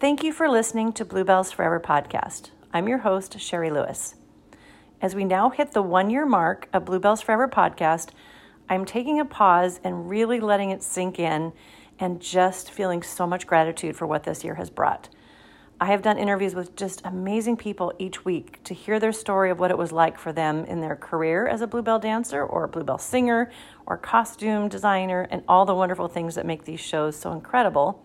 [0.00, 2.50] Thank you for listening to Bluebells Forever podcast.
[2.72, 4.14] I'm your host, Sherry Lewis.
[5.02, 8.10] As we now hit the one year mark of Bluebells Forever podcast,
[8.68, 11.52] I'm taking a pause and really letting it sink in
[11.98, 15.08] and just feeling so much gratitude for what this year has brought.
[15.80, 19.58] I have done interviews with just amazing people each week to hear their story of
[19.58, 22.68] what it was like for them in their career as a Bluebell dancer or a
[22.68, 23.50] Bluebell singer
[23.84, 28.04] or costume designer and all the wonderful things that make these shows so incredible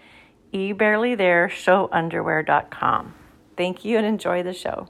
[0.54, 3.14] ebarelythereshowunderwear.com.
[3.56, 4.88] Thank you and enjoy the show.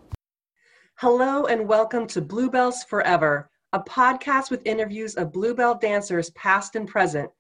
[0.96, 6.88] Hello and welcome to Bluebells Forever, a podcast with interviews of Bluebell dancers past and
[6.88, 7.32] present.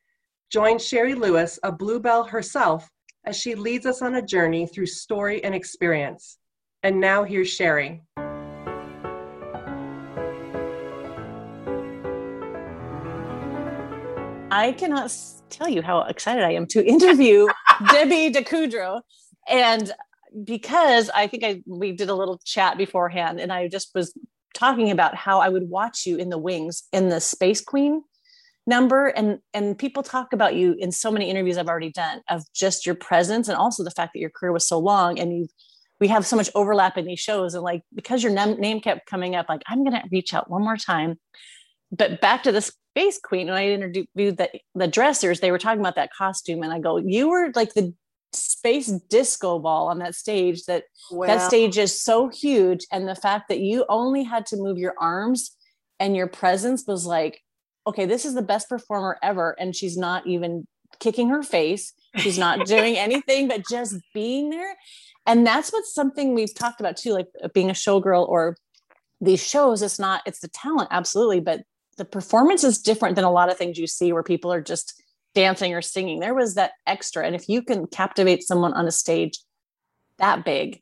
[0.52, 2.90] Join Sherry Lewis, a Bluebell herself,
[3.24, 6.40] as she leads us on a journey through story and experience.
[6.82, 8.02] And now here's Sherry.
[14.50, 15.16] I cannot
[15.52, 17.46] tell you how excited I am to interview
[17.90, 19.02] Debbie DeCudro.
[19.48, 19.94] And
[20.44, 24.16] because I think I we did a little chat beforehand and I just was
[24.54, 28.04] talking about how I would watch you in the wings in the Space Queen
[28.66, 29.08] number.
[29.08, 32.86] And and people talk about you in so many interviews i've already done of just
[32.86, 35.48] your presence and also the fact that your career was so long and you
[36.00, 37.54] we have so much overlap in these shows.
[37.54, 40.64] And like because your name kept coming up like i'm going to reach out one
[40.64, 41.20] more time.
[41.92, 45.80] But back to the space queen when i interviewed the, the dressers they were talking
[45.80, 47.92] about that costume and i go you were like the
[48.36, 50.84] space disco ball on that stage that
[51.28, 54.96] that stage is so huge and the fact that you only had to move your
[55.00, 55.56] arms
[56.00, 57.42] and your presence was like
[57.88, 59.56] okay, this is the best performer ever.
[59.60, 60.68] And she's not even
[61.00, 61.94] kicking her face.
[62.18, 64.76] She's not doing anything but just being there.
[65.26, 68.58] And that's what's something we've talked about too, like being a showgirl or
[69.22, 69.82] these shows.
[69.82, 71.40] It's not, it's the talent, absolutely.
[71.40, 71.62] But
[71.98, 75.02] the performance is different than a lot of things you see where people are just
[75.36, 76.20] dancing or singing.
[76.20, 77.26] There was that extra.
[77.26, 79.40] And if you can captivate someone on a stage
[80.20, 80.82] that big,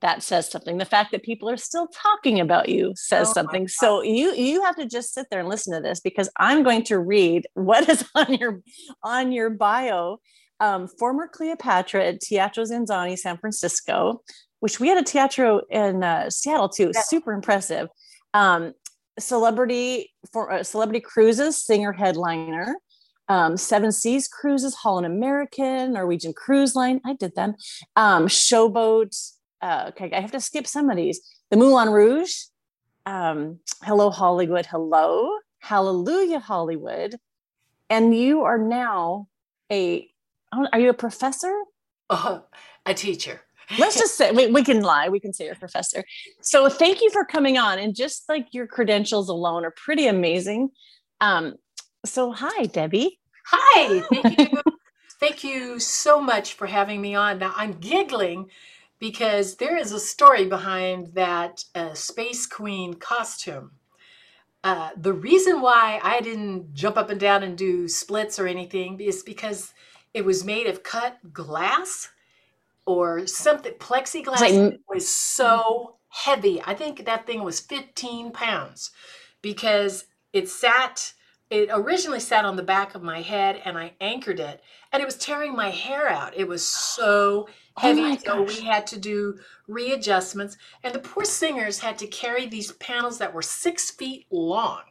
[0.00, 0.78] that says something.
[0.78, 3.68] The fact that people are still talking about you says oh something.
[3.68, 6.84] So you you have to just sit there and listen to this because i'm going
[6.84, 8.62] to read what is on your
[9.02, 10.18] on your bio.
[10.58, 14.22] Um, former cleopatra at teatro ZinZanni san francisco
[14.60, 16.92] which we had a teatro in uh, seattle too.
[16.94, 17.00] Yeah.
[17.02, 17.88] super impressive.
[18.32, 18.74] Um,
[19.18, 22.74] celebrity for uh, celebrity cruises singer headliner
[23.30, 27.00] um, Seven Seas Cruises, Holland American, Norwegian Cruise Line.
[27.04, 27.54] I did them.
[27.94, 29.16] Um, Showboat,
[29.62, 31.20] uh, okay, I have to skip some of these.
[31.50, 32.34] The Moulin Rouge,
[33.06, 35.30] um, Hello Hollywood, Hello,
[35.60, 37.14] Hallelujah Hollywood,
[37.88, 39.28] and you are now
[39.70, 40.08] a.
[40.52, 41.54] Are you a professor?
[42.10, 42.40] Uh,
[42.84, 43.42] a teacher.
[43.78, 45.08] Let's just say we, we can lie.
[45.08, 46.02] We can say you're a professor.
[46.40, 50.70] So thank you for coming on, and just like your credentials alone are pretty amazing.
[51.20, 51.54] Um,
[52.04, 53.19] so hi, Debbie.
[53.52, 54.00] Hi.
[54.00, 54.62] Thank you.
[55.18, 57.38] thank you so much for having me on.
[57.38, 58.50] Now I'm giggling
[58.98, 63.72] because there is a story behind that uh, Space Queen costume.
[64.62, 69.00] Uh, the reason why I didn't jump up and down and do splits or anything
[69.00, 69.72] is because
[70.12, 72.10] it was made of cut glass
[72.84, 76.60] or something plexiglass like, was so heavy.
[76.64, 78.90] I think that thing was 15 pounds
[79.40, 81.14] because it sat
[81.50, 84.62] it originally sat on the back of my head and I anchored it
[84.92, 86.36] and it was tearing my hair out.
[86.36, 88.02] It was so oh heavy.
[88.02, 90.56] Oh so we had to do readjustments.
[90.82, 94.82] And the poor singers had to carry these panels that were six feet long.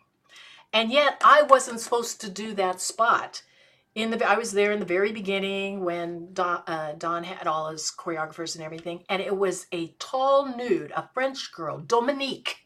[0.72, 3.42] And yet I wasn't supposed to do that spot
[3.96, 7.70] in the I was there in the very beginning when Don, uh, Don had all
[7.70, 12.58] his choreographers and everything, and it was a tall nude, a French girl, Dominique.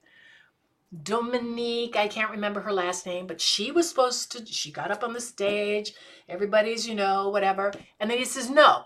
[1.01, 4.45] Dominique, I can't remember her last name, but she was supposed to.
[4.45, 5.93] She got up on the stage.
[6.29, 8.83] Everybody's, you know, whatever, and then he says, "No,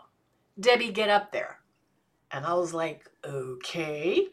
[0.59, 1.59] Debbie, get up there."
[2.31, 4.27] And I was like, "Okay."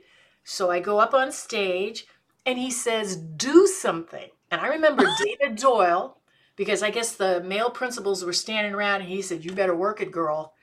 [0.45, 2.07] So I go up on stage,
[2.47, 6.19] and he says, "Do something." And I remember David Doyle
[6.57, 10.01] because I guess the male principals were standing around and he said, You better work
[10.01, 10.55] it, girl.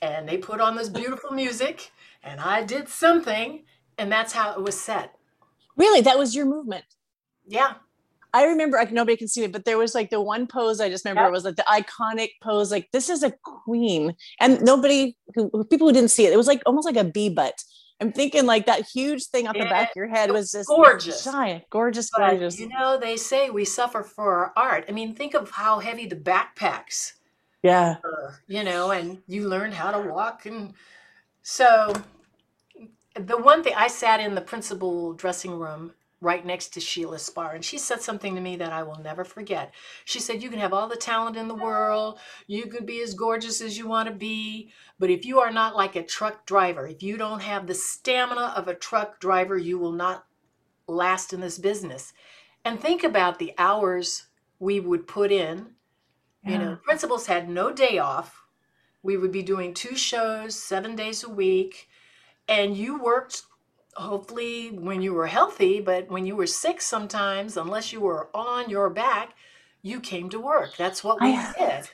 [0.00, 1.90] And they put on this beautiful music
[2.22, 3.64] and I did something
[3.98, 5.15] and that's how it was set.
[5.76, 6.00] Really?
[6.02, 6.84] That was your movement?
[7.46, 7.74] Yeah.
[8.34, 10.90] I remember like nobody can see it, but there was like the one pose I
[10.90, 11.28] just remember Yep.
[11.28, 14.14] it was like the iconic pose, like this is a queen.
[14.40, 17.30] And nobody who people who didn't see it, it was like almost like a bee
[17.30, 17.62] butt.
[17.98, 20.68] I'm thinking like that huge thing off the back of your head was was just
[20.68, 21.24] gorgeous.
[21.24, 22.60] giant, gorgeous, But gorgeous.
[22.60, 24.84] you know, they say we suffer for our art.
[24.86, 27.12] I mean, think of how heavy the backpacks
[27.62, 27.96] Yeah.
[28.04, 30.44] were, you know, and you learn how to walk.
[30.44, 30.74] And
[31.42, 31.94] so
[33.18, 37.54] the one thing I sat in the principal dressing room right next to Sheila Spar,
[37.54, 39.72] and she said something to me that I will never forget.
[40.04, 43.14] She said, You can have all the talent in the world, you can be as
[43.14, 46.86] gorgeous as you want to be, but if you are not like a truck driver,
[46.86, 50.26] if you don't have the stamina of a truck driver, you will not
[50.88, 52.12] last in this business.
[52.64, 54.26] And think about the hours
[54.58, 55.74] we would put in.
[56.44, 58.44] You know, principals had no day off.
[59.02, 61.88] We would be doing two shows seven days a week.
[62.48, 63.42] And you worked
[63.94, 68.68] hopefully when you were healthy, but when you were sick sometimes, unless you were on
[68.70, 69.30] your back,
[69.82, 70.76] you came to work.
[70.76, 71.90] That's what we I- did.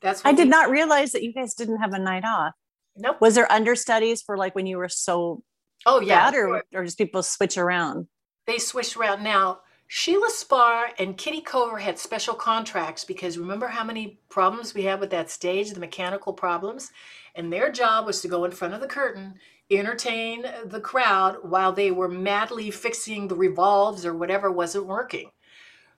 [0.00, 2.54] That's what I did not realize that you guys didn't have a night off.
[2.96, 3.20] Nope.
[3.20, 5.42] Was there understudies for like when you were so
[5.86, 6.30] Oh yeah.
[6.30, 8.06] bad or, or just people switch around?
[8.46, 9.22] they switch around.
[9.22, 14.82] Now, Sheila Spar and Kitty Cover had special contracts because remember how many problems we
[14.84, 16.90] had with that stage, the mechanical problems?
[17.36, 19.34] And their job was to go in front of the curtain,
[19.70, 25.30] entertain the crowd while they were madly fixing the revolves or whatever wasn't working.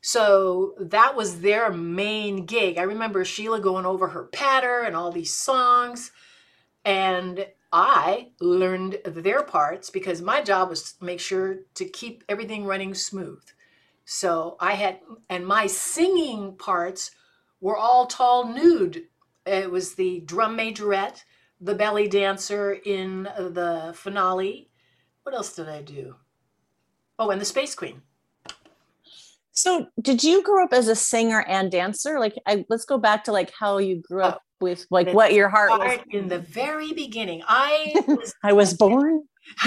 [0.00, 2.76] So that was their main gig.
[2.76, 6.10] I remember Sheila going over her patter and all these songs.
[6.84, 12.66] And I learned their parts because my job was to make sure to keep everything
[12.66, 13.42] running smooth.
[14.04, 14.98] So I had,
[15.30, 17.12] and my singing parts
[17.60, 19.04] were all tall nude.
[19.46, 21.22] It was the drum majorette,
[21.62, 24.68] the belly dancer in uh, the finale.
[25.22, 26.16] What else did I do?
[27.18, 28.02] Oh, and the Space Queen.
[29.52, 32.18] So, did you grow up as a singer and dancer?
[32.18, 35.34] Like, I, let's go back to like how you grew up oh, with like what
[35.34, 35.98] your heart was.
[36.10, 39.22] In the very beginning, I was I was born.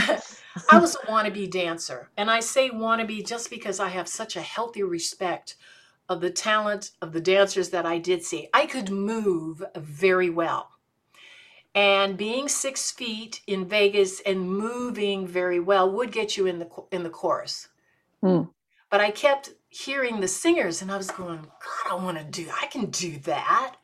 [0.72, 2.10] I was a wannabe dancer.
[2.18, 5.56] And I say wannabe just because I have such a healthy respect
[6.10, 8.50] of the talent of the dancers that I did see.
[8.54, 10.70] I could move very well.
[11.76, 16.70] And being six feet in Vegas and moving very well would get you in the
[16.92, 17.68] in the chorus.
[18.22, 18.44] Hmm.
[18.90, 22.50] But I kept hearing the singers and I was going, God, I want to do,
[22.62, 23.76] I can do that.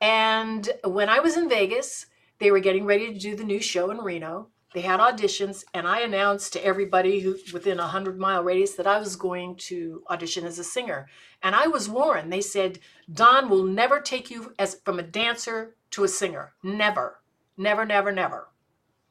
[0.00, 2.06] And when I was in Vegas,
[2.38, 4.48] they were getting ready to do the new show in Reno.
[4.72, 8.86] They had auditions, and I announced to everybody who within a hundred mile radius that
[8.86, 11.08] I was going to audition as a singer.
[11.42, 12.32] And I was warned.
[12.32, 12.78] They said,
[13.12, 16.52] Don will never take you as from a dancer to a singer.
[16.62, 17.20] Never.
[17.56, 18.48] Never, never, never.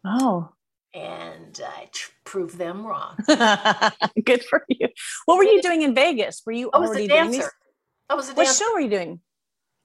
[0.05, 0.49] Oh,
[0.93, 3.17] And I tr- proved them wrong.
[4.25, 4.87] good for you.
[5.25, 6.41] What were you doing in Vegas?
[6.45, 7.51] Were you I was already a dancer.
[8.09, 8.49] I was a dancer.
[8.49, 9.19] What show were you doing?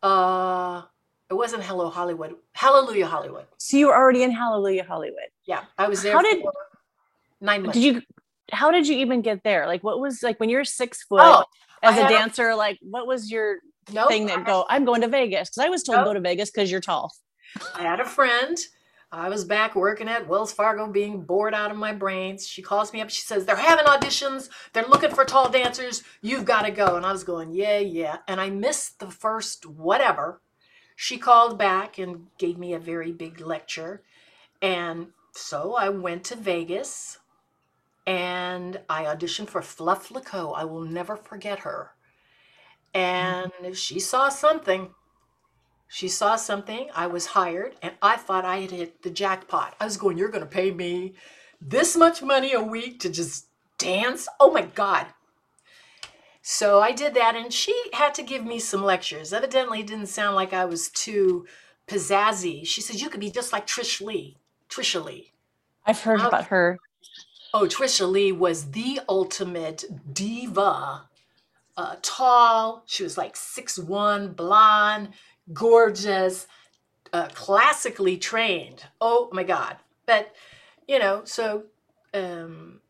[0.03, 0.83] Uh,
[1.31, 2.35] it wasn't Hello Hollywood.
[2.53, 3.47] Hallelujah Hollywood.
[3.59, 5.29] So you were already in Hallelujah Hollywood.
[5.47, 6.43] Yeah, I was there How did-
[7.41, 7.79] nine months.
[7.79, 8.03] Did you?
[8.53, 9.67] How did you even get there?
[9.67, 11.45] Like, what was like when you're six foot Oh,
[11.83, 12.55] as I a had a- dancer?
[12.55, 13.57] Like, what was your
[13.93, 14.65] nope, thing I that go?
[14.69, 16.07] I'm going to Vegas because I was told Nope.
[16.07, 17.13] go to Vegas because you're tall.
[17.75, 18.59] I had a friend.
[19.13, 22.49] I was back working at Wells Fargo, being bored out of my brains.
[22.49, 23.11] She calls me up.
[23.11, 24.49] She says, They're having auditions.
[24.73, 26.03] They're looking for tall dancers.
[26.21, 26.97] You've got to go.
[26.97, 28.19] And I was going, Yeah, yeah.
[28.27, 30.41] And I missed the first whatever.
[30.97, 34.03] She called back and gave me a very big lecture.
[34.61, 37.19] And so I went to Vegas
[38.07, 40.57] and I auditioned for Fluff LeCoque.
[40.57, 41.94] I will never forget her.
[42.95, 43.73] And mm-hmm.
[43.73, 44.91] she saw something.
[45.89, 46.89] She saw something.
[46.95, 49.75] I was hired, and I thought I had hit the jackpot.
[49.81, 51.15] I was going, You're going to pay me
[51.61, 53.47] this much money a week to just
[53.79, 54.29] dance?
[54.41, 55.07] Oh my God.
[56.43, 59.33] So I did that, and she had to give me some lectures.
[59.33, 61.47] Evidently, it didn't sound like I was too
[61.87, 62.67] pizzazzy.
[62.67, 64.37] She said, You could be just like Trish Lee.
[64.69, 65.33] Trisha Lee.
[65.87, 66.79] I've heard about her.
[67.53, 71.09] Oh, Trisha Lee was the ultimate diva
[71.77, 72.83] uh, tall.
[72.87, 75.11] She was like six one, blonde,
[75.53, 76.47] gorgeous,
[77.13, 78.85] uh, classically trained.
[79.01, 79.77] Oh my God!
[80.07, 80.35] But
[80.87, 81.65] you know, so
[82.13, 82.81] um,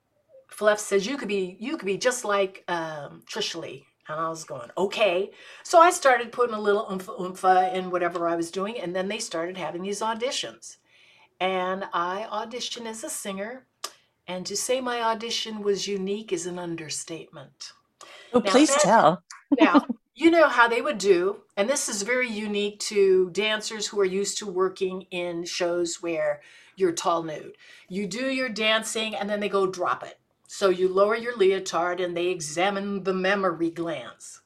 [0.49, 3.87] Fluff says you could be you could be just like um, Trish Lee.
[4.07, 5.31] And I was going, okay.
[5.63, 9.09] So I started putting a little oomph oompha in whatever I was doing, and then
[9.09, 10.77] they started having these auditions.
[11.41, 13.67] And I auditioned as a singer,
[14.27, 17.73] and to say my audition was unique is an understatement.
[18.35, 19.23] Oh, Now, please that- tell.
[19.59, 24.01] Now, you know how they would do, and this is very unique to dancers who
[24.01, 26.41] are used to working in shows where
[26.77, 27.57] you're tall nude.
[27.89, 30.19] You do your dancing and then they go drop it.
[30.49, 34.41] So you lower your leotard and they examine the mammary glands.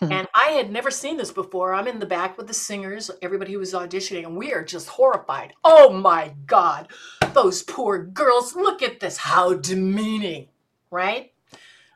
[0.00, 0.12] Mhm.
[0.12, 1.74] And I had never seen this before.
[1.74, 4.88] I'm in the back with the singers, everybody who was auditioning, and we are just
[4.88, 5.52] horrified.
[5.64, 6.88] Oh my God,
[7.32, 9.16] those poor girls, look at this.
[9.18, 10.48] How demeaning,
[10.90, 11.32] right?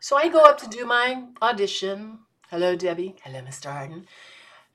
[0.02, 2.18] So I go up to do my audition.
[2.50, 3.14] Hello, Debbie.
[3.22, 3.72] Hello, Mr.
[3.72, 4.08] Arden.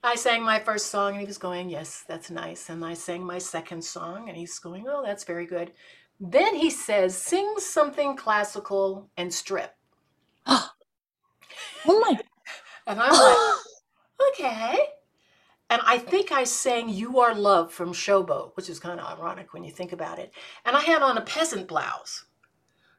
[0.01, 2.69] I sang my first song and he was going, Yes, that's nice.
[2.69, 5.74] And I sang my second song and he's going, Oh, that's very good.
[6.17, 9.75] Then he says, Sing something classical and strip.
[10.48, 10.72] Oh
[11.86, 12.17] my
[12.88, 13.57] And I'm like,
[14.29, 14.77] Okay.
[15.69, 19.53] And I think I sang You Are Love from Showboat, which is kind of ironic
[19.53, 20.31] when you think about it.
[20.65, 22.24] And I had on a peasant blouse.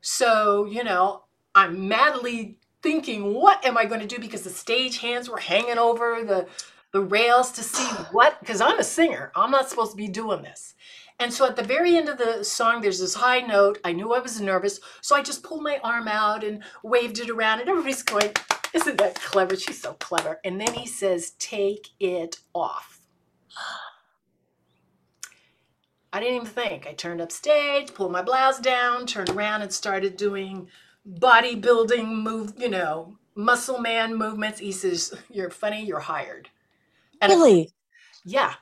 [0.03, 1.23] So, you know,
[1.59, 4.21] I'm madly thinking, what am I going to do?
[4.21, 6.47] Because the stage hands were hanging over the,
[6.93, 9.33] the rails to see what, because I'm a singer.
[9.35, 10.75] I'm not supposed to be doing this.
[11.19, 13.79] And so at the very end of the song, there's this high note.
[13.85, 14.79] I knew I was nervous.
[15.01, 18.31] So I just pulled my arm out and waved it around, and everybody's going,
[18.73, 19.57] Isn't that clever?
[19.57, 20.39] She's so clever.
[20.45, 23.01] And then he says, Take it off.
[26.13, 26.87] I didn't even think.
[26.87, 30.69] I turned up stage, pulled my blouse down, turned around, and started doing
[31.09, 34.59] bodybuilding move, you know, muscle man movements.
[34.59, 36.49] He says, You're funny, you're hired.
[37.21, 37.71] And really?
[38.25, 38.55] yeah.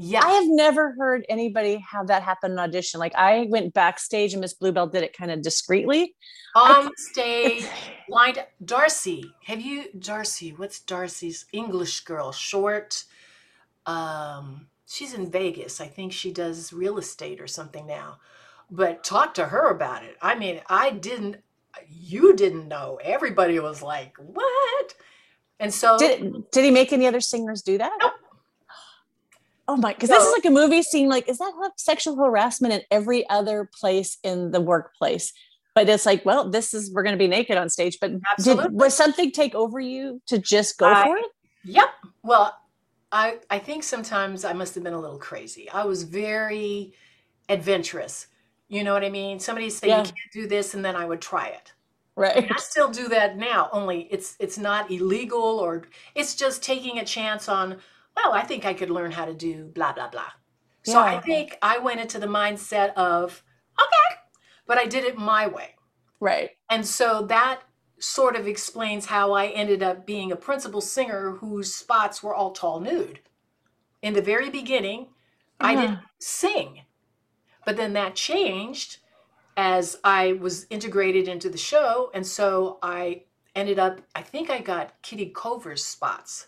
[0.00, 0.24] Yeah.
[0.24, 3.00] I have never heard anybody have that happen in audition.
[3.00, 6.14] Like I went backstage and Miss Bluebell did it kind of discreetly.
[6.54, 7.66] on stage
[8.08, 13.04] blind darcy have you darcy what's darcy's english girl short
[13.86, 18.18] um she's in vegas i think she does real estate or something now
[18.70, 21.36] but talk to her about it i mean i didn't
[21.88, 24.94] you didn't know everybody was like what
[25.60, 27.92] and so Did did he make any other singers do that?
[28.00, 28.12] Nope.
[29.66, 31.08] Oh my, because this is like a movie scene.
[31.08, 35.32] Like, is that sexual harassment in every other place in the workplace?
[35.74, 37.98] But it's like, well, this is we're going to be naked on stage.
[38.00, 38.64] But Absolutely.
[38.64, 41.26] did was something take over you to just go I- for it?
[41.64, 41.88] Yep.
[42.22, 42.56] Well,
[43.12, 45.68] I I think sometimes I must have been a little crazy.
[45.68, 46.94] I was very
[47.48, 48.28] adventurous.
[48.68, 49.38] You know what I mean?
[49.40, 49.98] Somebody say Yeah.
[49.98, 51.72] you can't do this, and then I would try it.
[52.16, 52.50] Right.
[52.50, 53.70] I still do that now.
[53.72, 55.84] Only it's it's not illegal, or
[56.14, 57.78] it's just taking a chance on.
[58.16, 60.32] Well, I think I could learn how to do blah blah blah.
[60.82, 63.42] So I think I went into the mindset of
[63.78, 64.20] okay,
[64.66, 65.74] but I did it my way.
[66.20, 66.50] Right.
[66.70, 67.60] And so that
[67.98, 72.52] sort of explains how I ended up being a principal singer whose spots were all
[72.52, 73.20] tall nude.
[74.02, 75.08] In the very beginning,
[75.60, 76.04] I didn't mm-hmm.
[76.20, 76.80] sing.
[77.68, 78.96] But then that changed
[79.58, 82.10] as I was integrated into the show.
[82.14, 86.46] And so I ended up, I think I got Kitty Cover's spots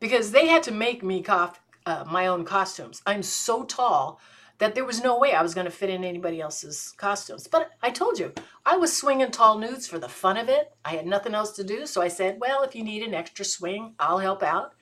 [0.00, 3.02] because they had to make me cof- uh, my own costumes.
[3.04, 4.18] I'm so tall
[4.56, 7.46] that there was no way I was going to fit in anybody else's costumes.
[7.46, 8.32] But I told you,
[8.64, 10.74] I was swinging tall nudes for the fun of it.
[10.86, 11.84] I had nothing else to do.
[11.84, 14.72] So I said, well, if you need an extra swing, I'll help out.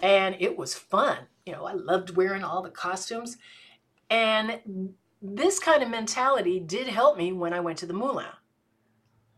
[0.00, 1.18] And it was fun.
[1.44, 3.36] You know, I loved wearing all the costumes.
[4.10, 4.60] And
[5.20, 8.26] this kind of mentality did help me when I went to the Moulin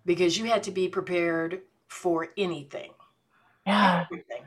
[0.04, 2.90] because you had to be prepared for anything.
[3.66, 4.04] Yeah.
[4.04, 4.44] Everything.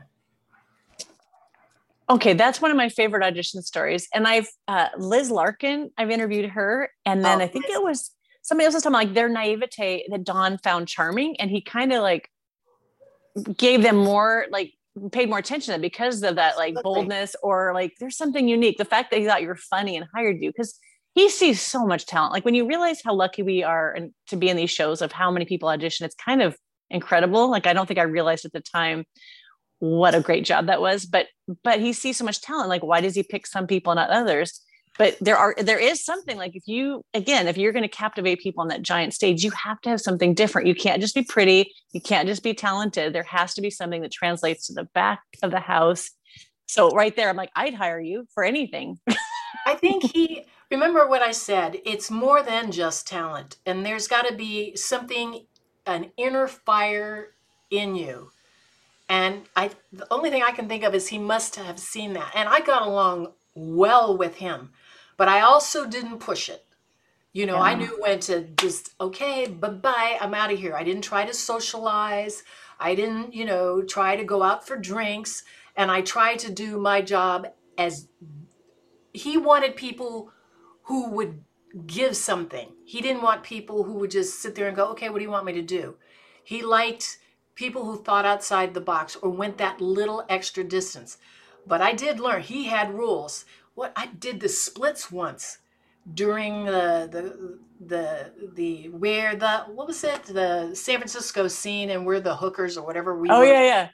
[2.08, 4.08] Okay, that's one of my favorite audition stories.
[4.14, 7.74] And I've uh, Liz Larkin, I've interviewed her, and then Oh, I think Liz.
[7.76, 8.10] it was
[8.42, 11.92] somebody else was talking about, like their naivete that Don found charming, and he kind
[11.92, 12.28] of like
[13.56, 14.74] gave them more like
[15.12, 17.00] paid more attention to them because of that like Absolutely.
[17.00, 18.76] boldness or like there's something unique.
[18.76, 20.78] The fact that he thought you were funny and hired you because
[21.14, 22.32] he sees so much talent.
[22.32, 25.12] Like when you realize how lucky we are and to be in these shows of
[25.12, 26.56] how many people audition, it's kind of
[26.90, 27.50] incredible.
[27.50, 29.04] Like I don't think I realized at the time
[29.78, 31.26] what a great job that was but
[31.62, 32.68] but he sees so much talent.
[32.68, 34.60] Like why does he pick some people and not others?
[34.98, 38.40] But there are there is something like if you again if you're going to captivate
[38.40, 40.66] people on that giant stage you have to have something different.
[40.66, 41.72] You can't just be pretty.
[41.92, 43.12] You can't just be talented.
[43.12, 46.10] There has to be something that translates to the back of the house.
[46.66, 48.98] So right there i'm like i'd hire you for anything.
[49.66, 50.44] I think he
[50.74, 51.78] remember what I said.
[51.84, 55.46] It's more than just talent, and there's got to be something,
[55.86, 57.34] an inner fire
[57.70, 58.30] in you.
[59.08, 62.32] And I the only thing I can think of is he must have seen that.
[62.34, 64.70] And I got along well with him.
[65.16, 66.64] But I also didn't push it.
[67.32, 70.76] You know, I knew when to just, okay, bye bye, I'm out of here.
[70.76, 72.44] I didn't try to socialize.
[72.78, 75.42] I didn't, you know, try to go out for drinks.
[75.76, 78.08] And I tried to do my job as
[79.12, 80.32] he wanted people
[80.84, 81.44] who would
[81.86, 82.68] give something.
[82.84, 85.30] He didn't want people who would just sit there and go, okay, what do you
[85.30, 85.96] want me to do?
[86.42, 87.18] He liked
[87.54, 91.18] people who thought outside the box or went that little extra distance.
[91.66, 93.44] But I did learn he had rules.
[93.74, 95.58] What I did the splits once
[96.12, 102.06] during the the the the where the what was it the San Francisco scene and
[102.06, 103.88] we're the hookers or whatever we Oh were yeah, yeah.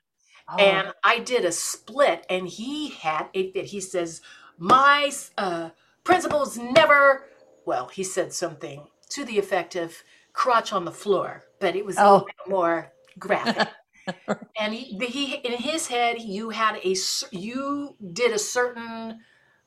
[0.48, 3.66] Oh, and I did a split, and he had a fit.
[3.66, 4.20] He says,
[4.58, 5.70] "My uh,
[6.10, 7.24] principles never."
[7.66, 10.02] Well, he said something to the effect of
[10.32, 12.12] "crotch on the floor," but it was a Oh.
[12.12, 13.68] little bit more graphic.
[14.58, 16.96] and he, he, in his head, you had a,
[17.30, 19.20] you did a certain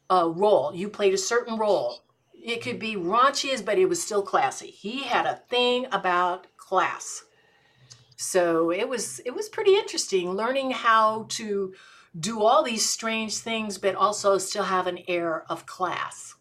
[0.10, 0.74] uh, role.
[0.76, 2.04] You played a certain role.
[2.34, 4.68] It could be raunchy, as, but it was still classy.
[4.72, 7.24] He had a thing about class
[8.18, 11.74] so it was it was pretty interesting learning how to
[12.20, 16.36] do all these strange things but also still have an air of class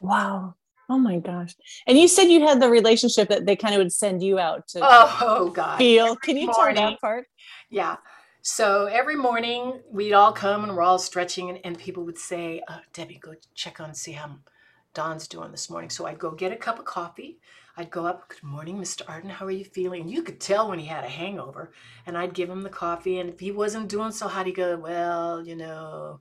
[0.00, 0.54] wow.
[0.88, 1.56] Oh my gosh.
[1.88, 4.68] And you said you had the relationship that they kind of would send you out
[4.68, 6.14] to oh god feel.
[6.14, 6.76] Can you tell morning.
[6.76, 7.26] that part?
[7.70, 7.96] yeah
[8.42, 12.62] so every morning we'd all come and we're all stretching and, and people would say
[12.68, 14.30] uh, debbie go check on see how
[14.94, 17.38] don's doing this morning so i'd go get a cup of coffee
[17.76, 19.30] i'd go up good morning mr arden.
[19.30, 20.02] How are you feeling?
[20.02, 21.72] And you could tell when he had a hangover.
[22.06, 24.76] And i'd give him the coffee and if he wasn't doing so hot he'd go
[24.76, 26.20] well you know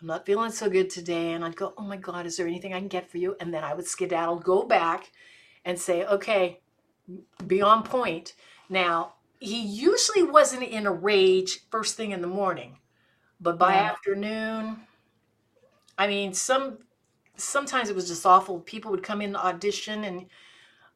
[0.00, 1.32] i'm not feeling so good today.
[1.32, 3.36] And i'd go oh my god is there anything i can get for you?
[3.40, 5.10] And then i would skedaddle go back
[5.64, 6.60] and say okay
[7.46, 8.34] be on point.
[8.68, 12.78] Now he usually wasn't in a rage first thing in the morning
[13.40, 13.90] but by Yeah.
[13.90, 14.86] afternoon
[15.98, 16.78] i mean some
[17.36, 18.60] sometimes it was just awful.
[18.60, 20.26] People would come in to audition and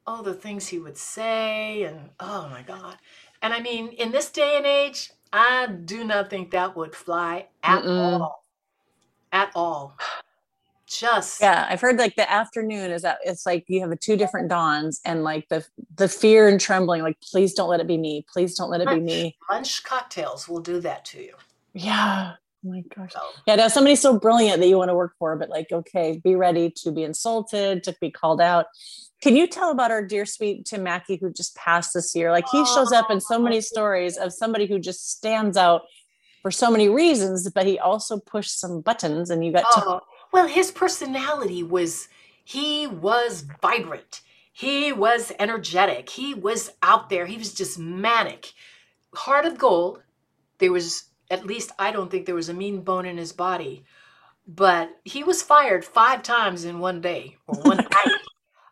[0.08, 2.96] oh the things he would say and oh my god
[3.42, 7.46] and i mean in this day and age i do not think that would fly
[7.62, 8.20] at Mm-mm.
[8.20, 8.44] all
[9.32, 9.96] at all
[10.86, 14.16] just Yeah, I've heard like the afternoon is that it's like you have a two
[14.16, 15.62] different Dons and like the
[15.96, 18.24] the fear and trembling, like please don't let it be me.
[18.32, 19.36] Please don't let it be me.
[19.50, 21.34] lunch cocktails will do that to you
[21.74, 22.36] Yeah.
[22.64, 23.12] Oh my gosh.
[23.12, 26.20] so Yeah, now somebody's so brilliant that you want to work for, but like, okay,
[26.22, 28.66] be ready to be insulted, to be called out.
[29.22, 32.30] Can you tell about our dear sweet Tim Mackey who just passed this year?
[32.30, 35.82] Like he shows up in so many stories of somebody who just stands out
[36.42, 40.00] for so many reasons, but he also pushed some buttons and you got to Oh,
[40.32, 42.08] well, his personality was,
[42.44, 44.20] he was vibrant.
[44.52, 46.10] He was energetic.
[46.10, 47.26] He was out there.
[47.26, 48.52] He was just manic.
[49.14, 50.02] Heart of gold.
[50.58, 53.84] There was, at least I don't think there was a mean bone in his body,
[54.46, 58.16] but he was fired five times in one day or one night.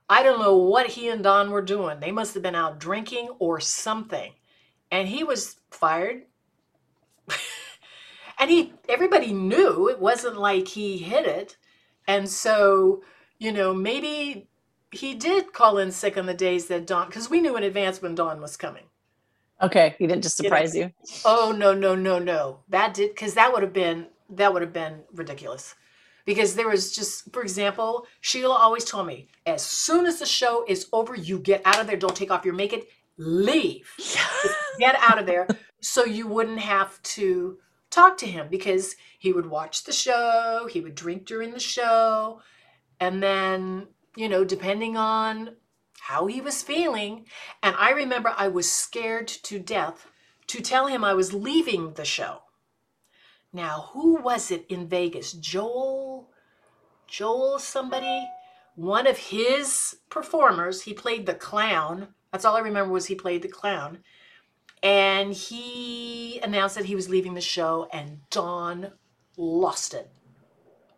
[0.09, 2.01] I don't know what he and Don were doing.
[2.01, 4.33] They must have been out drinking or something.
[4.91, 6.23] And he was fired
[8.39, 11.57] and he everybody knew it wasn't like he hid it
[12.07, 13.03] and so
[13.39, 14.49] you know maybe
[14.93, 18.01] he did call in sick on the days that Don, because we knew in advance
[18.01, 18.85] when Don was coming
[19.63, 20.93] okay, he didn't just You know, surprise you.
[21.25, 22.61] oh no no no no.
[22.69, 25.75] That did because that would have been that would have been ridiculous.
[26.25, 30.65] Because there was just for example sheila always told me as soon as the show
[30.69, 31.97] is over you get out of there.
[31.97, 32.81] Don't take off your makeup.
[33.19, 33.91] Leave.
[34.79, 35.47] Get out of there.
[35.81, 37.59] So you wouldn't have to
[37.91, 42.41] talk to him because he would watch the show, he would drink during the show,
[43.01, 45.57] and then, you know, depending on
[46.09, 47.27] how he was feeling.
[47.63, 50.07] And I remember I was scared to death
[50.49, 52.43] to tell him I was leaving the show.
[53.53, 55.33] Now, who was it in Vegas?
[55.33, 56.31] Joel,
[57.07, 58.29] Joel, somebody?
[58.75, 62.09] One of his performers, he played the clown.
[62.31, 63.99] That's all I remember was he played the clown
[64.83, 68.93] and he announced that he was leaving the show and Don
[69.37, 70.11] lost it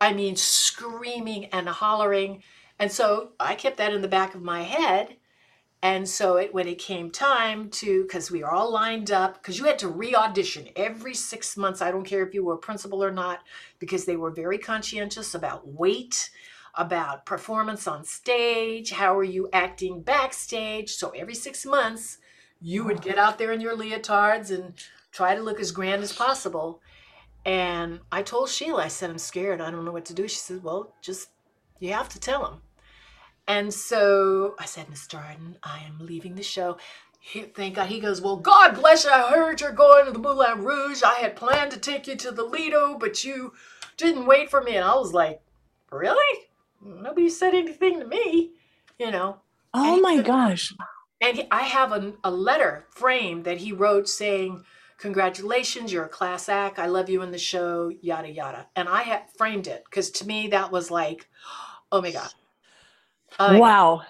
[0.00, 2.42] i mean screaming and hollering
[2.78, 5.16] and so i kept that in the back of my head
[5.80, 9.58] and so it, when it came time to because we were all lined up because
[9.58, 13.02] you had to re-audition every six months i don't care if you were a principal
[13.02, 13.40] or not
[13.78, 16.30] because they were very conscientious about weight
[16.74, 22.18] about performance on stage how are you acting backstage so every six months
[22.60, 24.74] you would get out there in your leotards and
[25.12, 26.80] try to look as grand as possible.
[27.44, 29.60] And I told Sheila, I said, I'm scared.
[29.60, 30.28] I don't know what to do.
[30.28, 31.30] She said, Well, just,
[31.78, 32.60] you have to tell him.
[33.48, 35.16] And so I said, Mr.
[35.24, 36.78] Arden, I am leaving the show.
[37.20, 37.88] he, thank God.
[37.88, 39.12] He goes, Well, God bless you.
[39.12, 41.04] I heard you're going to the Moulin Rouge.
[41.04, 43.54] I had planned to take you to the Lido, but you
[43.98, 44.76] didn't wait for me.
[44.76, 45.42] And I was like,
[45.92, 46.40] Really?
[46.82, 48.52] Nobody said anything to me,
[48.98, 49.40] you know.
[49.74, 50.74] Oh And my he- gosh.
[51.22, 54.64] And he, I have a, a letter framed that he wrote saying,
[54.98, 56.78] Congratulations, you're a class act.
[56.80, 58.68] I love you in the show, yada, yada.
[58.76, 61.28] And I had framed it because to me, that was like,
[61.92, 62.30] Oh my God.
[63.38, 64.02] Oh wow.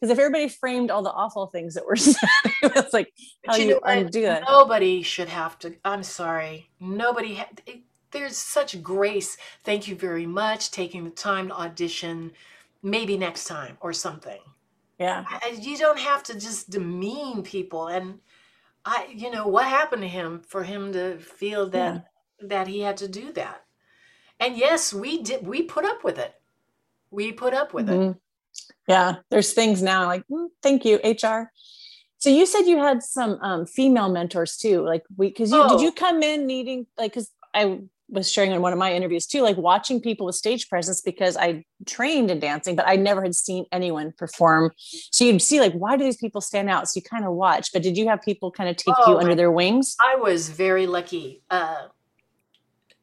[0.00, 2.16] Because if everybody framed all the awful things that were said,
[2.62, 3.12] it's like
[3.46, 4.42] how But you, know undo it.
[4.48, 5.76] Nobody should have to.
[5.84, 6.70] I'm sorry.
[6.80, 7.36] Nobody.
[7.36, 9.38] Ha- it- there's such grace.
[9.64, 10.70] Thank you very much.
[10.70, 12.32] Taking the time to audition.
[12.82, 14.40] Maybe next time or something.
[14.98, 15.24] Yeah.
[15.28, 17.86] I- You don't have to just demean people.
[17.86, 18.18] And
[18.84, 22.08] I, you know, what happened to him for him to feel that
[22.40, 22.48] hmm.
[22.48, 23.64] that he had to do that?
[24.40, 25.46] And yes, we did.
[25.46, 26.34] We put up with it.
[27.12, 27.92] We put up with it.
[27.92, 28.18] Mm-hmm.
[28.88, 29.16] Yeah.
[29.30, 31.50] There's things now like, "Mm, thank you, HR.
[32.18, 34.82] So you said you had some um, female mentors too.
[34.82, 35.80] Like we, cause you, did Oh.
[35.82, 39.40] you come in needing, like, cause I was sharing in one of my interviews too,
[39.42, 43.34] like watching people with stage presence because I trained in dancing, but I never had
[43.34, 44.70] seen anyone perform.
[44.76, 46.88] So you'd see like, why do these people stand out?
[46.88, 49.16] So you kind of watch, but did you have people kind of take Oh, you
[49.18, 49.96] under my- their wings?
[50.04, 51.42] I was very lucky.
[51.50, 51.86] Uh,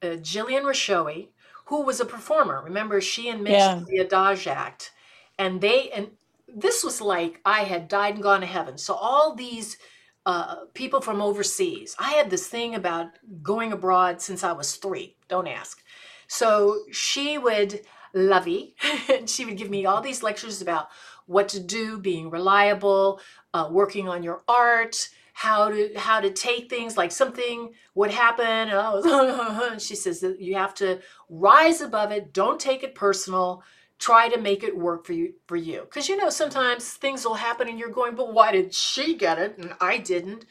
[0.02, 1.30] uh, Jillian Rashowi,
[1.66, 3.82] who was a performer, remember she and Mitch Yeah.
[3.88, 4.92] the Adage Act,
[5.40, 6.10] and they and
[6.48, 8.78] this was like I had died and gone to heaven.
[8.78, 9.78] So all these
[10.26, 13.08] uh, people from overseas, I had this thing about
[13.42, 15.16] going abroad since I was three.
[15.28, 15.82] Don't ask.
[16.28, 17.82] So she would
[18.14, 18.76] lovey,
[19.10, 20.90] and she would give me all these lectures about
[21.26, 23.20] what to do, being reliable,
[23.54, 28.46] uh, working on your art, how to how to take things like something would happen
[28.46, 31.00] and I was and she says that you have to
[31.30, 33.64] rise above it don't take it personal
[34.00, 35.82] try to make it work for you for you.
[35.82, 39.38] Because you know sometimes things will happen and you're going but why did she get
[39.38, 39.58] it?
[39.58, 40.46] And I didn't.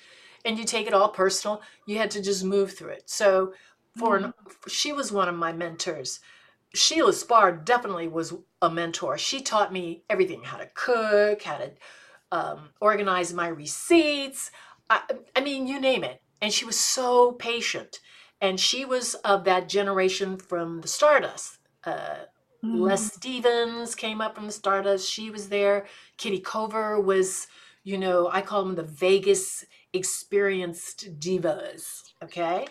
[0.45, 1.63] And you take it all personal.
[1.87, 3.11] You had to just move through it.
[3.11, 3.53] So
[3.97, 4.33] for an,
[4.69, 6.21] she was one of my mentors.
[6.75, 9.19] Sheila Spar definitely was a mentor.
[9.19, 11.73] She taught me everything how to cook how to
[12.31, 14.51] um, organize my receipts
[14.91, 15.03] I,
[15.37, 16.23] I mean, you name it.
[16.41, 18.01] And she was so patient.
[18.41, 21.59] And she was of that generation from the Stardust.
[21.85, 22.25] Uh,
[22.62, 23.12] Les mm.
[23.12, 25.11] Stevens came up from the Stardust.
[25.11, 25.87] She was there.
[26.16, 27.47] Kitty Cover was,
[27.85, 32.03] you know, I call them the Vegas experienced divas.
[32.23, 32.66] Okay.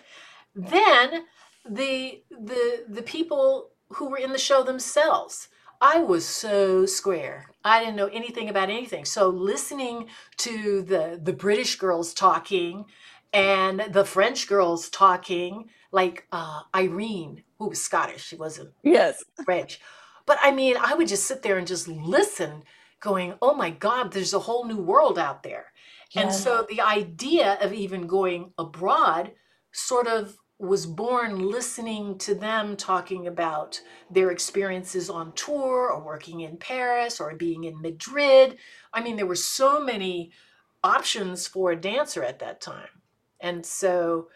[0.54, 1.24] Then
[1.68, 5.48] the the the people who were in the show themselves.
[5.80, 7.50] I was so square.
[7.64, 9.04] I didn't know anything about anything.
[9.04, 12.86] So listening to the the British girls talking
[13.32, 19.24] and the French girls talking, like uh, Irene, who was Scottish, she wasn't Yes.
[19.44, 19.80] French.
[20.26, 22.62] But I mean, I would just sit there and just listen,
[23.00, 25.66] going, oh my God, there's a whole new world out there.
[26.16, 29.32] And so the idea of even going abroad
[29.72, 36.40] sort of was born listening to them talking about their experiences on tour or working
[36.40, 38.56] in Paris or being in Madrid.
[38.92, 40.32] I mean, there were so many
[40.82, 42.88] options for a dancer at that time.
[43.40, 44.28] And so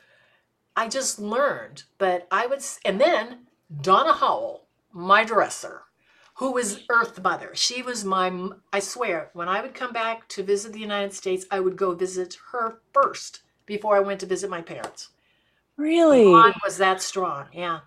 [0.76, 1.84] I just learned.
[1.98, 3.46] But I would, and then
[3.80, 5.82] Donna Howell, my dresser,
[6.34, 7.50] who was Earth Mother.
[7.54, 11.46] She was my, I swear, when I would come back to visit the United States,
[11.50, 15.10] I would go visit her first before I went to visit my parents.
[15.76, 16.24] Really?
[16.24, 17.46] Bond was that strong.
[17.52, 17.80] Yeah.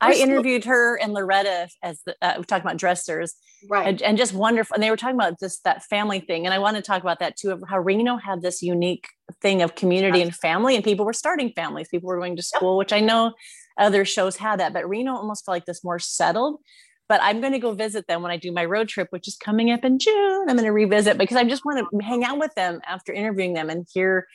[0.00, 3.34] I interviewed her and Loretta as the, uh, we talked about dressers
[3.68, 3.86] Right.
[3.86, 4.74] and, and just wonderful.
[4.74, 6.46] And they were talking about this, that family thing.
[6.46, 9.06] And I want to talk about that too, of how Reno had this unique
[9.42, 11.88] thing of community and family and people were starting families.
[11.88, 13.34] People were going to school, which I know
[13.78, 16.60] other shows had that, but Reno almost felt like this more settled.
[17.08, 19.36] But I'm going to go visit them when I do my road trip, which is
[19.36, 20.46] coming up in June.
[20.48, 23.52] I'm going to revisit because I just want to hang out with them after interviewing
[23.52, 24.26] them and hear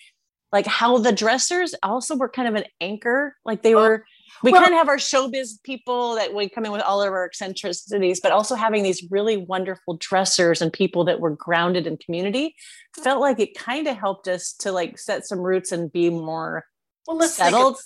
[0.51, 3.36] like how the dressers also were kind of an anchor.
[3.45, 4.06] Like they Oh, were,
[4.43, 7.09] we well- kind of have our showbiz people that would come in with all of
[7.11, 11.97] our eccentricities, but also having these really wonderful dressers and people that were grounded in
[11.97, 12.55] community
[13.03, 16.65] felt like it kind of helped us to like set some roots and be more
[17.07, 17.77] well, let's settled.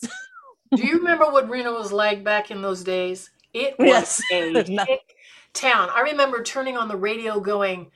[0.75, 3.29] Do you remember what Reno was like back in those days?
[3.53, 4.69] It was Yes.
[4.69, 4.99] a
[5.53, 5.89] town.
[5.93, 7.91] I remember turning on the radio going,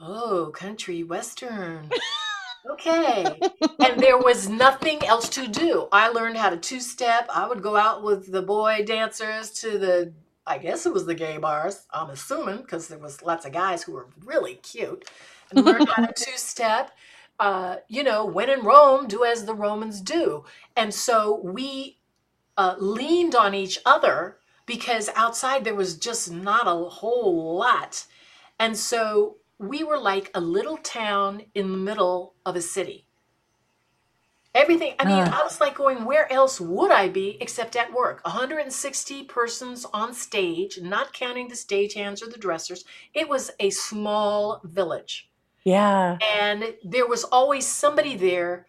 [0.00, 1.90] Oh, country western.
[2.68, 3.24] Okay.
[3.80, 5.88] and there was nothing else to do.
[5.90, 7.28] I learned how to two step.
[7.34, 10.12] I would go out with the boy dancers to the,
[10.46, 13.82] I guess it was the gay bars, I'm assuming, because there was lots of guys
[13.82, 15.08] who were really cute
[15.50, 16.92] and learned how to two step.
[17.40, 20.44] Uh, you know, when in Rome, do as the Romans do.
[20.76, 21.98] And so we
[22.56, 28.04] uh, leaned on each other because outside there was just not a whole lot.
[28.58, 33.04] And so we were like a little town in the middle of a city.
[34.54, 35.38] Everything, I mean, Uh.
[35.40, 38.24] I was like going, where else would I be except at work?
[38.24, 42.84] 160 persons on stage, not counting the stagehands or the dressers.
[43.14, 45.28] It was a small village.
[45.64, 46.16] Yeah.
[46.22, 48.66] And there was always somebody there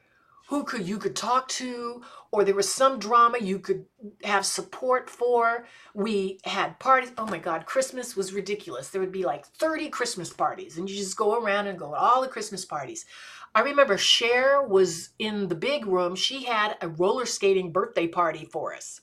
[0.50, 3.86] who could you could talk to, or there was some drama you could
[4.24, 5.68] have support for.
[5.94, 7.12] We had parties.
[7.20, 8.90] Oh my God, Christmas was ridiculous.
[8.90, 11.96] There would be like 30 Christmas parties, and you just go around and go to
[11.96, 13.06] all the Christmas parties.
[13.54, 16.16] I remember Cher was in the big room.
[16.16, 19.02] She had a roller skating birthday party for us.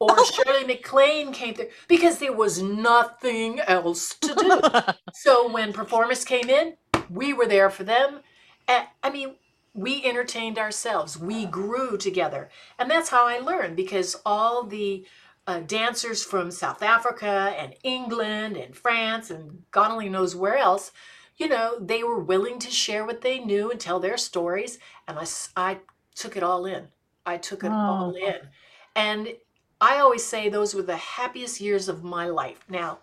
[0.00, 0.24] Or oh.
[0.24, 4.60] Shirley MacLaine came there because there was nothing else to do.
[5.14, 6.76] So when performers came in,
[7.10, 8.20] we were there for them.
[8.68, 9.36] And, I mean,
[9.76, 11.18] we entertained ourselves.
[11.18, 12.48] We grew together.
[12.78, 15.06] And that's how I learned because all the
[15.46, 20.92] uh, dancers from South Africa and England and France and God only knows where else,
[21.36, 24.78] you know, they were willing to share what they knew and tell their stories.
[25.06, 25.78] And I, I
[26.14, 26.88] took it all in.
[27.26, 28.26] I took it all Oh.
[28.26, 28.48] in.
[28.96, 29.34] And
[29.80, 32.64] I always say those were the happiest years of my life.
[32.68, 33.00] Now,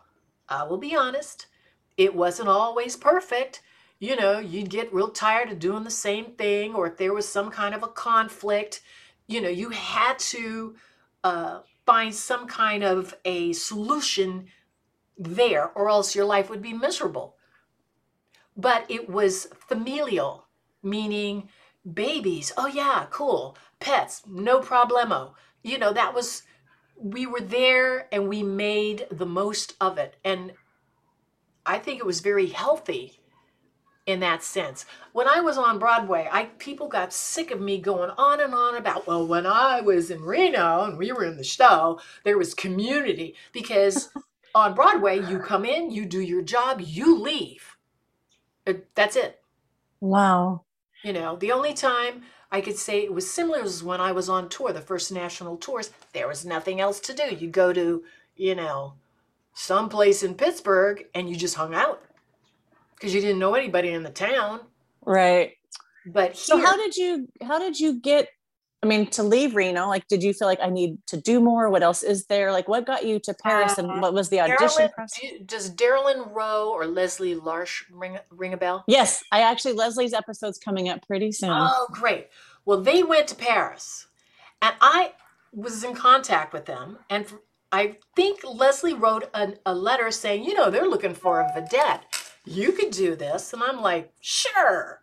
[0.50, 1.46] I will be honest,
[1.98, 3.62] it wasn't always perfect.
[4.04, 7.26] You know, you'd get real tired of doing the same thing, or if there was
[7.26, 8.82] some kind of a conflict,
[9.28, 10.76] you know, you had to
[11.24, 14.48] uh, find some kind of a solution
[15.18, 17.38] there, or else your life would be miserable.
[18.58, 20.48] But it was familial,
[20.84, 21.48] meaning
[21.94, 22.52] babies.
[22.58, 23.58] Oh, yeah, cool.
[23.80, 25.32] Pets, no problemo.
[25.62, 26.44] You know, that was,
[26.98, 30.18] we were there and we made the most of it.
[30.26, 30.52] And
[31.66, 33.23] I think it was very healthy
[34.06, 34.86] in that sense.
[35.14, 38.76] When I was on Broadway, I people got sick of me going on and on
[38.76, 42.54] about, well, when I was in Reno and we were in the show, there was
[42.54, 44.10] community because
[44.56, 47.78] on Broadway, you come in, you do your job, you leave.
[48.68, 49.42] Uh, That's it.
[50.00, 50.64] wow.
[51.04, 54.30] You know, the only time I could say it was similar was when I was
[54.30, 55.92] on tour, the first national tours.
[56.14, 57.36] There was nothing else to do.
[57.36, 58.04] You go to,
[58.36, 58.96] you know,
[59.54, 62.04] someplace in Pittsburgh and you just hung out
[63.04, 64.62] because you didn't know anybody in the town.
[65.06, 65.58] Right.
[66.06, 68.30] But So here, how did you how did you get
[68.82, 69.90] I mean to leave Reno?
[69.90, 71.70] Like did you feel like I need to do more?
[71.70, 72.54] What else is there?
[72.54, 75.20] Like what got you to Paris Uh, and what was the audition process?
[75.20, 78.86] do- does Darylyn Rowe or Leslie Larsh ring, ring a bell?
[78.88, 81.52] Yes, I actually Leslie's episode's coming up pretty soon.
[81.52, 82.30] Oh, great.
[82.64, 84.08] Well, they went to Paris,
[84.62, 85.12] and I
[85.52, 87.00] was in contact with them.
[87.10, 87.26] And
[87.74, 92.04] I think Leslie wrote an, a letter saying, you know, they're looking for a vedette.
[92.46, 93.54] You could do this.
[93.54, 95.02] And I'm like, sure.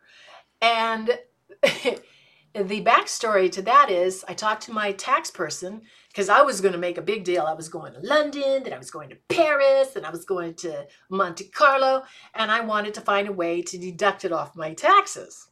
[0.60, 1.18] And
[1.62, 6.72] the backstory to that is I talked to my tax person because I was going
[6.72, 7.42] to make a big deal.
[7.42, 10.54] I was going to London, then I was going to Paris, and I was going
[10.54, 12.02] to Monte Carlo,
[12.34, 15.48] and I wanted to find a way to deduct it off my taxes.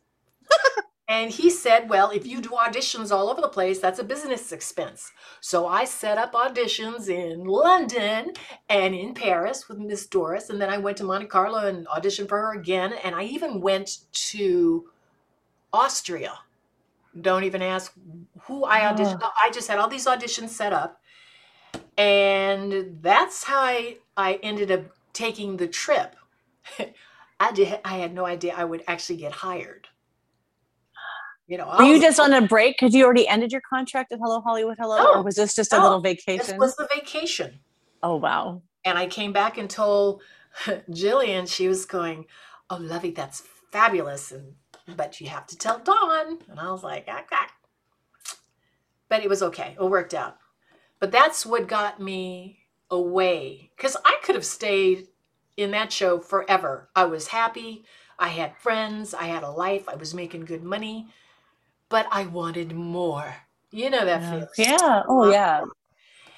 [1.08, 4.52] and he said, Well, if you do auditions all over the place, that's a business
[4.52, 5.10] expense.
[5.40, 8.34] So I set up auditions in London
[8.68, 12.28] and in Paris with Miss Doris, and then I went to Monte Carlo and auditioned
[12.28, 14.90] for her again, and I even went to
[15.72, 16.34] Austria.
[17.18, 17.94] Don't even ask
[18.42, 19.22] who I auditioned.
[19.22, 21.00] I just had all these auditions set up.
[21.96, 26.14] And that's how I, I ended up taking the trip.
[27.40, 29.88] I did I had no idea I would actually get hired.
[31.48, 34.18] You know, Were you just on a break because you already ended your contract at
[34.22, 36.38] Hello Hollywood Hello, No, or was this just a no, little vacation?
[36.46, 37.58] this was the vacation.
[38.02, 38.60] oh wow!
[38.84, 40.22] And I came back and told
[40.90, 42.26] Jillian, she was going,
[42.70, 44.30] Oh, Lovey, that's fabulous.
[44.30, 44.54] And
[44.96, 46.38] but you have to tell Don.
[46.48, 47.46] And I was like, ah, ah.
[49.08, 49.74] But it was okay.
[49.78, 50.36] It worked out.
[51.00, 53.70] But that's what got me away.
[53.76, 55.08] Because I could have stayed
[55.56, 56.88] in that show forever.
[56.94, 57.84] I was happy.
[58.18, 59.14] I had friends.
[59.14, 59.88] I had a life.
[59.88, 61.08] I was making good money.
[61.88, 63.34] But I wanted more.
[63.70, 64.30] You know that Yeah.
[64.30, 64.48] feeling.
[64.58, 65.02] yeah.
[65.08, 65.62] Oh yeah.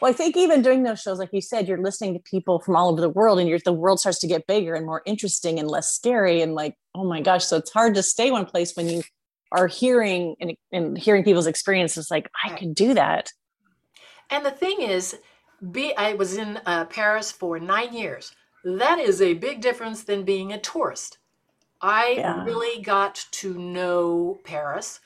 [0.01, 2.75] Well, I think even doing those shows, like you said, you're listening to people from
[2.75, 5.59] all over the world, and you're, the world starts to get bigger and more interesting
[5.59, 6.41] and less scary.
[6.41, 9.03] And like, oh my gosh, so it's hard to stay one place when you
[9.53, 12.11] are hearing and, and hearing people's experiences.
[12.11, 13.31] Like, I could do that.
[14.31, 15.19] And the thing is,
[15.71, 18.33] be I was in uh, Paris for nine years.
[18.65, 21.19] That is a big difference than being a tourist.
[21.83, 22.45] I Yeah.
[22.45, 25.01] really got to know Paris.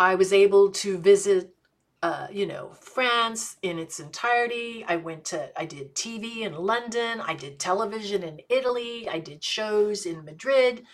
[0.00, 1.54] I was able to visit,
[2.02, 4.84] uh, you know, France in its entirety.
[4.86, 7.20] I went to, I did TV in London.
[7.20, 9.08] I did television in Italy.
[9.08, 10.84] I did shows in Madrid.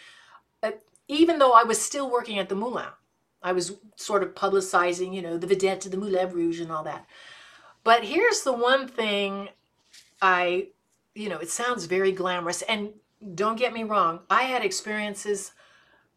[0.62, 0.72] Uh,
[1.08, 2.86] even though I was still working at the Moulin,
[3.42, 7.06] I was sort of publicizing, you know, the vedette the Moulin Rouge and all that.
[7.84, 9.50] But here's the one thing
[10.22, 10.68] I,
[11.14, 12.62] you know, it sounds very glamorous.
[12.62, 12.94] And
[13.34, 14.20] don't get me wrong.
[14.30, 15.52] I had experiences.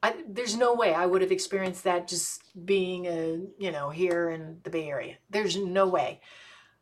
[0.03, 4.29] I, there's no way I would have experienced that just being a you know here
[4.29, 5.15] in the Bay Area.
[5.29, 6.21] There's no way.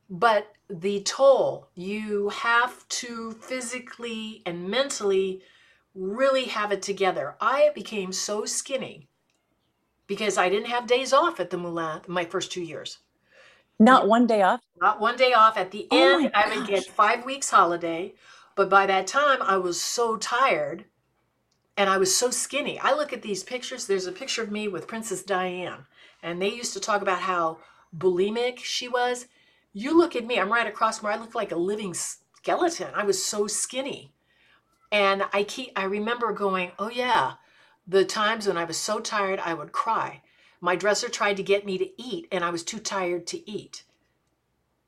[0.10, 5.42] But the toll you have to physically and mentally
[5.96, 7.36] really have it together.
[7.40, 9.08] I became so skinny
[10.08, 13.00] because I didn't have days off at the Moulin my first two years.
[13.80, 14.62] Not one day off.
[14.80, 15.58] Not one day off.
[15.58, 18.14] At the Oh end, I would get five weeks holiday.
[18.56, 20.86] But by that time, I was so tired
[21.78, 22.80] and I was so skinny.
[22.80, 23.86] I look at these pictures.
[23.88, 25.88] There's a picture of me with Princess Diana,
[26.24, 27.60] and they used to talk about how
[27.98, 29.28] bulimic she was.
[29.74, 31.14] You look at me, I'm right across from her.
[31.14, 32.88] I look like a living skeleton.
[32.96, 34.12] I was so skinny.
[34.92, 37.34] And I keep I remember going, "Oh yeah,
[37.88, 40.22] the times when I was so tired I would cry.
[40.62, 43.84] My dresser tried to get me to eat and I was too tired to eat."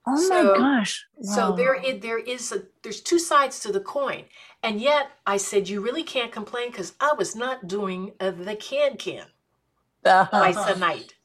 [0.05, 1.05] Oh So- my gosh.
[1.21, 1.55] So Wow.
[1.57, 4.25] there is there is a there's two sides to the coin.
[4.63, 8.55] And yet I said you really can't complain because I was not doing uh, the
[8.55, 9.27] can can
[10.03, 11.15] twice a night.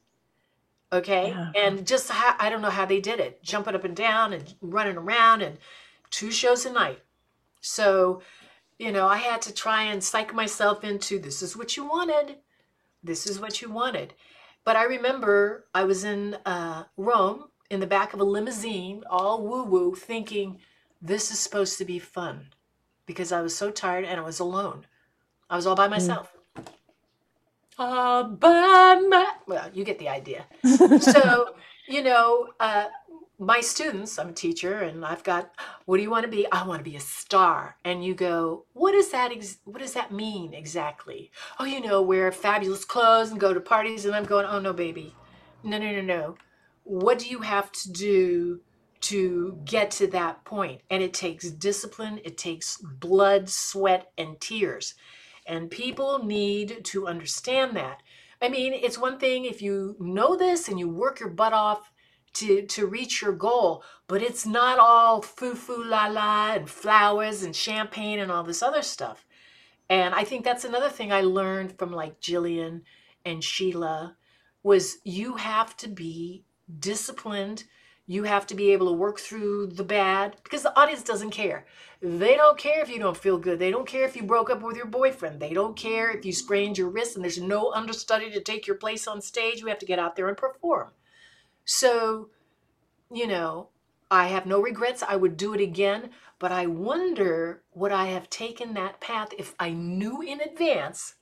[0.91, 1.29] Okay.
[1.29, 1.51] Yeah.
[1.55, 4.53] And just how, I don't know how they did it, jumping up and down and
[4.61, 5.57] running around and
[6.11, 6.99] two shows a night.
[7.61, 8.21] So,
[8.77, 12.37] you know, I had to try and psych myself into this is what you wanted.
[13.03, 14.13] This is what you wanted.
[14.63, 19.41] But I remember I was in uh, Rome in the back of a limousine, all
[19.41, 20.59] woo woo, thinking
[21.01, 22.52] this is supposed to be fun
[23.05, 24.85] because I was so tired and I was alone.
[25.49, 26.33] I was all by myself.
[27.77, 30.45] All by my, well, you get the idea.
[30.99, 31.55] So
[31.87, 32.85] you know uh,
[33.39, 35.51] my students i'm a teacher and i've got
[35.85, 36.49] what do you want to be?
[36.51, 37.75] I want to be a star.
[37.83, 41.31] And you go what does that ex- what does that mean exactly?
[41.59, 44.73] Oh you know wear fabulous clothes and go to parties and i'm going oh no
[44.73, 45.15] baby.
[45.63, 46.35] No no no no.
[46.83, 48.61] What do you have to do
[49.03, 54.95] to get to that point and it takes discipline it takes blood sweat and tears
[55.45, 58.01] and people need to understand that
[58.43, 61.89] I mean, it's one thing if you know this and you work your butt off
[62.33, 67.43] to to reach your goal, but it's not all foo foo la la and flowers
[67.43, 69.25] and champagne and all this other stuff.
[69.89, 72.81] And I think that's another thing I learned from like Jillian
[73.23, 74.17] and Sheila
[74.61, 76.43] was you have to be
[76.79, 77.63] disciplined.
[78.05, 81.65] You have to be able to work through the bad because the audience doesn't care.
[82.01, 83.59] They don't care if you don't feel good.
[83.59, 85.39] They don't care if you broke up with your boyfriend.
[85.39, 88.75] They don't care if you sprained your wrist and there's no understudy to take your
[88.77, 89.61] place on stage.
[89.61, 90.91] You have to get out there and perform.
[91.65, 92.29] So,
[93.11, 93.69] you know,
[94.11, 95.03] I have no regrets.
[95.03, 99.55] I would do it again, but I wonder would I have taken that path if
[99.59, 101.15] I knew in advance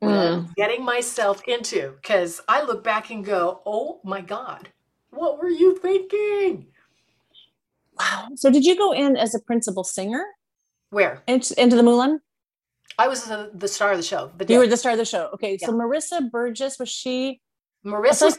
[0.00, 0.54] what I was Mm.
[0.56, 1.94] getting myself into?
[2.02, 4.70] Because I look back and go, oh my God,
[5.10, 6.66] what were you thinking?
[7.98, 8.28] Wow.
[8.36, 10.24] So did you go in as a principal singer
[10.90, 11.22] Where?
[11.26, 12.20] into, into the Moulin?
[12.98, 14.30] I was the, the star of the show.
[14.36, 15.30] But You were the star of the show.
[15.34, 15.58] Okay.
[15.58, 17.40] So Marissa Burgess, was she?
[17.84, 18.36] Marissa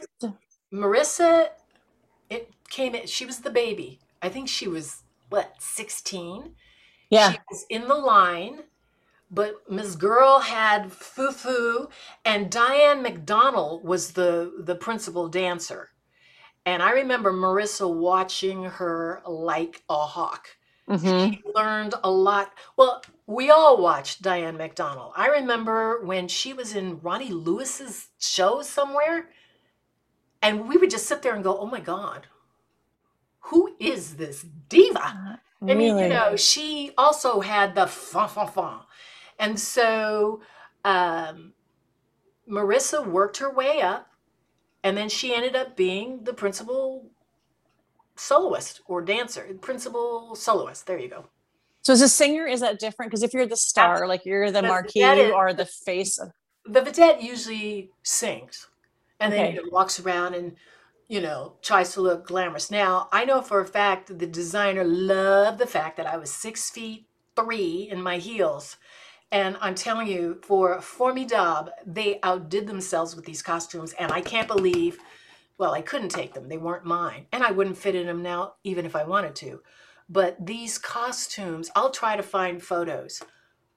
[0.72, 1.48] Marissa,
[2.30, 4.00] it came in, she was the baby.
[4.22, 6.54] I think she was, what, 16?
[7.10, 7.32] Yeah.
[7.32, 8.60] She was in the line,
[9.30, 9.96] but Ms.
[9.96, 11.90] Girl had Fufu,
[12.24, 15.90] and Diane McDonald was the, the principal dancer.
[16.64, 20.48] And I remember Marissa watching her like a hawk.
[20.88, 21.34] Mhm.
[21.34, 22.52] She learned a lot.
[22.76, 25.12] Well, we all watched Diane McDonald.
[25.16, 29.30] I remember when she was in Ronnie Lewis's show somewhere,
[30.42, 32.26] and we would just sit there and go, "Oh my God,
[33.40, 35.36] who is this diva?" Uh,
[35.68, 38.80] I mean, you know, she also had the fun, fun, fun.
[39.38, 40.40] And so
[40.84, 41.54] um,
[42.48, 44.11] Marissa worked her way up,
[44.84, 47.10] and then she ended up being the principal
[48.16, 50.86] soloist or dancer, principal soloist.
[50.86, 51.26] There you go.
[51.82, 53.10] So as a singer, is that different?
[53.10, 56.30] Because if you're the star, like you're the That- marquee, are the face of
[56.64, 58.68] The vedette usually sings
[59.18, 59.54] and then Okay.
[59.56, 60.56] you know, walks around and
[61.08, 62.70] you know tries to look glamorous.
[62.70, 66.30] Now I know for a fact that the designer loved the fact that I was
[66.32, 68.76] six feet three in my heels.
[69.32, 73.94] And I'm telling you, for Formidable, they outdid themselves with these costumes.
[73.98, 74.98] And I can't believe,
[75.56, 76.48] well, I couldn't take them.
[76.48, 77.26] They weren't mine.
[77.32, 79.62] And I wouldn't fit in them now, even if I wanted to.
[80.06, 83.22] But these costumes, I'll try to find photos.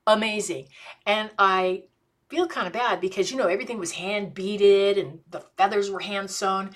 [0.06, 0.68] Amazing.
[1.06, 1.86] And I
[2.30, 6.02] feel kind of bad because, you know, everything was hand beaded and the feathers were
[6.02, 6.72] hand sewn.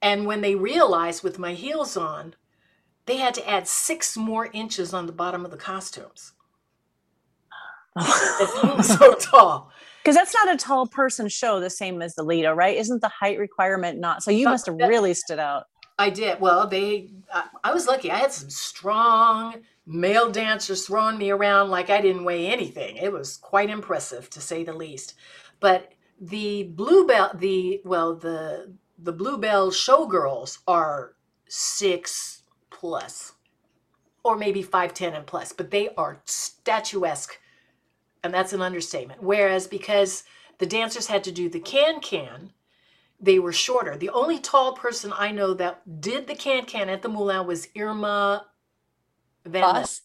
[0.00, 2.34] And when they realized with my heels on,
[3.04, 6.32] they had to add six more inches on the bottom of the costumes.
[7.96, 9.70] It was so tall.
[10.02, 12.76] Because that's not a tall person show, the same as the Lido, right?
[12.76, 14.22] Isn't the height requirement not?
[14.22, 15.66] So you Uh, must have really stood out.
[15.98, 16.40] I did.
[16.40, 18.10] Well, they, I, I was lucky.
[18.10, 22.96] I had some strong male dancers throwing me around like I didn't weigh anything.
[22.96, 25.14] It was quite impressive to say the least.
[25.60, 31.14] But the bluebell the well the the bluebell showgirls are
[31.48, 33.32] six plus
[34.22, 37.40] or maybe 5'10 and plus but they are statuesque
[38.24, 40.24] and that's an understatement whereas because
[40.58, 42.50] the dancers had to do the can can
[43.20, 47.02] they were shorter the only tall person i know that did the can can at
[47.02, 48.46] the moulin was irma
[49.44, 49.62] van.
[49.62, 50.02] Boss?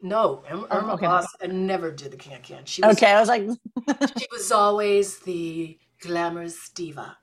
[0.00, 1.06] no irma, Oh, okay.
[1.06, 3.42] Boss never did the can can she was Okay, I was like,
[4.18, 7.16] she was always the glamorous diva.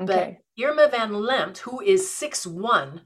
[0.00, 0.38] okay.
[0.56, 3.02] But Irma van Lempt, who is six one,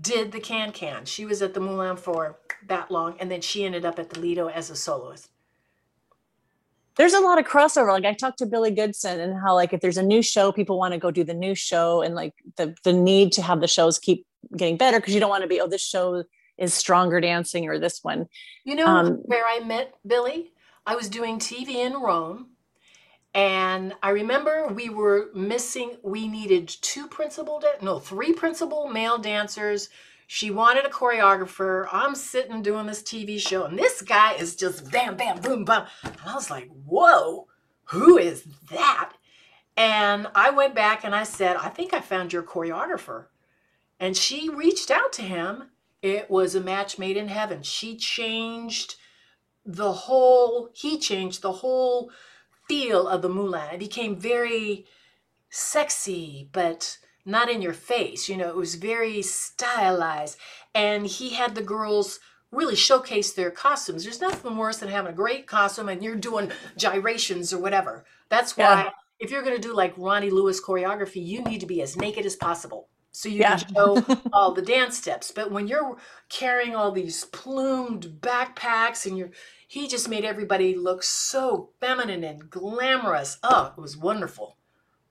[0.00, 1.04] did the can can.
[1.04, 4.20] She was at the Moulin for that long, and then she ended up at the
[4.20, 5.30] Lido as a soloist.
[6.98, 7.90] There's a lot of crossover.
[7.92, 10.78] Like I talked to Billy Goodson and how like if there's a new show, people
[10.78, 13.68] want to go do the new show and like the the need to have the
[13.68, 14.26] shows keep
[14.56, 16.24] getting better because you don't want to be, oh, this show
[16.58, 18.26] is stronger dancing or this one.
[18.64, 20.52] You know Um, where I met Billy?
[20.84, 22.48] I was doing TV in Rome,
[23.34, 25.96] and I remember we were missing.
[26.02, 29.88] We needed two principal, dan- no, three principal male dancers.
[30.30, 31.88] She wanted a choreographer.
[31.90, 35.86] I'm sitting doing this TV show, and this guy is just bam, bam, boom, bam.
[36.02, 37.48] And I was like, "Whoa,
[37.84, 39.14] who is that?"
[39.74, 43.28] And I went back and I said, "I think I found your choreographer."
[43.98, 45.70] And she reached out to him.
[46.02, 47.62] It was a match made in heaven.
[47.62, 48.96] She changed
[49.64, 52.12] the whole, he changed the whole
[52.68, 53.70] feel of the Moulin.
[53.72, 54.86] It became very
[55.48, 56.98] sexy, but
[57.28, 58.28] not in your face.
[58.28, 60.38] You know, it was very stylized.
[60.74, 62.20] And he had the girls
[62.50, 64.04] really showcase their costumes.
[64.04, 68.04] There's nothing worse than having a great costume and you're doing gyrations or whatever.
[68.30, 68.90] That's why Yeah.
[69.20, 72.24] if you're going to do like Ronnie Lewis choreography, you need to be as naked
[72.24, 72.88] as possible.
[73.12, 73.58] So you Yeah.
[73.58, 75.30] can show all the dance steps.
[75.30, 75.98] But when you're
[76.30, 79.30] carrying all these plumed backpacks and you're
[79.70, 83.38] he just made everybody look so feminine and glamorous.
[83.42, 84.56] Oh, it was wonderful.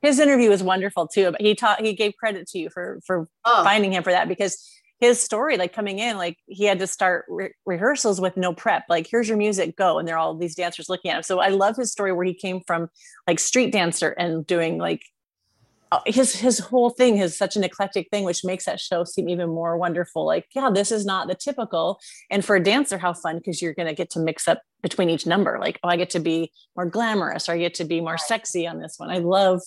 [0.01, 3.27] His interview was wonderful too, but he taught he gave credit to you for for
[3.45, 4.63] Oh, finding him for that because
[4.99, 8.83] his story like coming in like he had to start re- rehearsals with no prep
[8.89, 11.23] like here's your music go and there are all these dancers looking at him.
[11.23, 12.89] So i love his story where he came from
[13.27, 15.03] like street dancer and doing like
[16.05, 19.49] his his whole thing is such an eclectic thing which makes that show seem even
[19.49, 20.25] more wonderful.
[20.25, 21.99] Like yeah this is not the typical.
[22.29, 25.09] And for a dancer how fun because you're going to get to mix up between
[25.09, 25.57] each number.
[25.59, 28.67] Like oh i get to be more glamorous or i get to be more sexy
[28.67, 29.09] on this one.
[29.09, 29.61] I love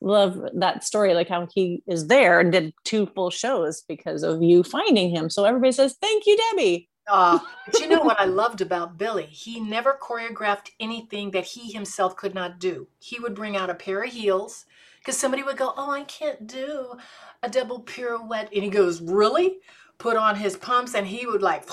[0.00, 4.42] love that story like how he is there and did two full shows because of
[4.42, 5.30] you finding him.
[5.30, 6.88] So everybody says thank you debbie.
[7.06, 9.26] Uh, but you know what I loved about Billy?
[9.26, 12.88] He never choreographed anything that he himself could not do.
[12.98, 14.66] He would bring out a pair of heels
[15.00, 16.96] because somebody would go, Oh, I can't do
[17.42, 18.50] a double pirouette.
[18.54, 19.58] And he goes, Really?
[19.98, 21.64] Put on his pumps and he would like,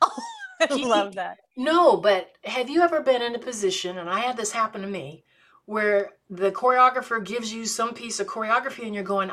[0.00, 4.20] i He- love that No, but have you ever been in a position, and I
[4.20, 5.24] had this happen to me,
[5.66, 9.30] where the choreographer gives you some piece of choreography and you're going,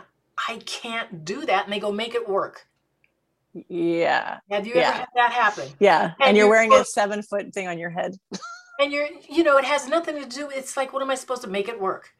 [0.47, 1.65] I can't do that.
[1.65, 2.67] And they go, make it work.
[3.67, 4.89] yeah Have you Yeah.
[4.89, 5.69] ever had that happen?
[5.79, 8.15] yeah and, And you're you're wearing a seven foot thing on your head
[8.79, 11.41] And you're, you know, it has nothing to do, it's like, what am I supposed
[11.41, 12.11] to make it work?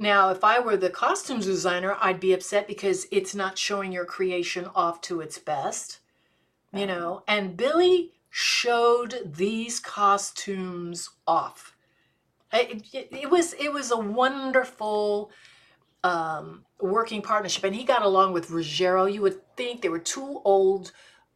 [0.00, 4.06] Now, if I were the costumes designer, I'd be upset because it's not showing your
[4.06, 6.00] creation off to its best,
[6.72, 7.22] you know.
[7.28, 11.76] And Billy showed these costumes off.
[12.50, 15.30] It, it, it was it was a wonderful
[16.02, 19.04] um, working partnership, and he got along with Ruggiero.
[19.04, 20.92] You would think they were two old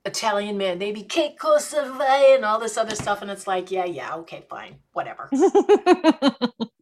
[0.07, 4.15] Italian men, maybe Kate Kosovo and all this other stuff, and it's like, yeah, yeah,
[4.17, 5.29] okay, fine, whatever.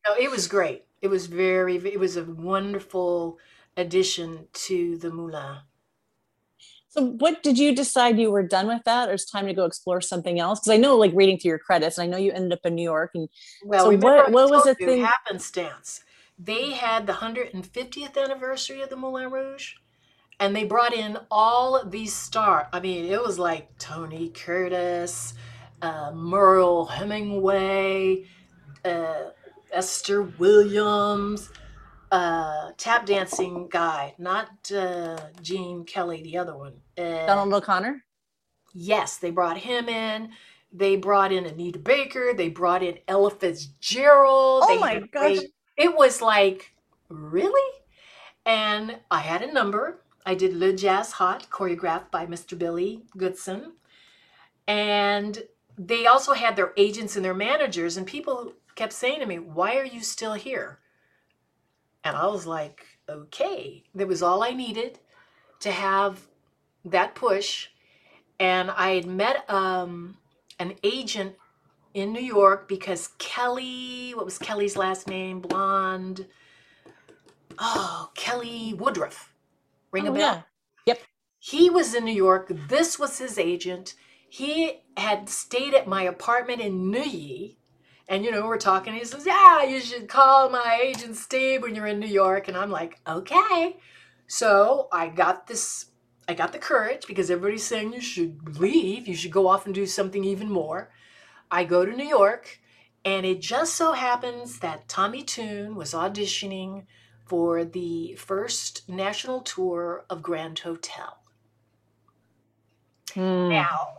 [0.04, 0.84] No, it was great.
[1.02, 3.38] It was very, it was a wonderful
[3.76, 5.56] addition to the Moulin.
[6.88, 9.64] so what did you decide you were done with that or it's time to go
[9.64, 12.30] explore something else because i know like reading through your credits and i know you
[12.32, 13.30] ended up in new york and
[13.64, 16.04] Well, So what- what was the thing- happenstance?
[16.38, 19.74] They had the 150th anniversary of the Moulin Rouge,
[20.40, 22.66] and they brought in all of these stars.
[22.72, 25.32] I mean, it was like Tony Curtis,
[25.80, 28.26] uh, Merle Hemingway,
[28.84, 29.30] uh,
[29.72, 31.50] Esther Williams,
[32.10, 36.74] uh, tap dancing guy, not uh, Gene Kelly, the other one.
[36.98, 38.04] Uh, donald o'connor
[38.74, 40.30] Yes, they brought him in.
[40.72, 42.32] They brought in Anita Baker.
[42.34, 44.62] They brought in Ella Fitzgerald.
[44.66, 45.38] Oh they my gosh.
[45.38, 46.74] great- It was like,
[47.10, 47.78] really?
[48.46, 50.02] And I had a number.
[50.24, 52.58] I did Le Jazz Hot, choreographed by Mr.
[52.58, 53.72] Billy Goodson.
[54.66, 55.42] And
[55.76, 59.76] they also had their agents and their managers, and people kept saying to me, Why
[59.78, 60.80] are you still here?
[62.04, 64.98] And I was like, Okay, that was all I needed
[65.60, 66.26] to have
[66.84, 67.68] that push
[68.40, 70.16] and I had met um,
[70.58, 71.36] an agent
[71.94, 75.40] in New York because Kelly, what was Kelly's last name?
[75.40, 76.26] Blonde.
[77.58, 79.32] Oh, Kelly Woodruff.
[79.92, 80.20] Ring Oh, a bell?
[80.20, 80.42] yeah.
[80.86, 81.02] Yep.
[81.38, 82.50] He was in New York.
[82.68, 83.94] This was his agent.
[84.28, 87.58] He had stayed at my apartment in Neuilly.
[88.12, 88.92] And, you know, we're talking.
[88.92, 92.46] He says, Yeah, you should call my agent Steve when you're in New York.
[92.46, 93.78] And I'm like, Okay.
[94.26, 95.86] So I got this,
[96.28, 99.08] I got the courage because everybody's saying you should leave.
[99.08, 100.90] You should go off and do something even more.
[101.50, 102.60] I go to New York.
[103.02, 106.84] And it just so happens that Tommy Tune was auditioning
[107.24, 111.16] for the first national tour of Grand Hotel.
[113.14, 113.48] Hmm.
[113.48, 113.94] Now,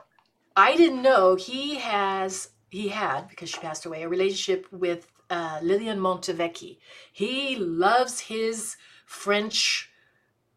[0.56, 5.60] I didn't know he has he had because she passed away a relationship with uh,
[5.62, 6.80] Liliane Montevecchi.
[7.12, 9.92] He loves his French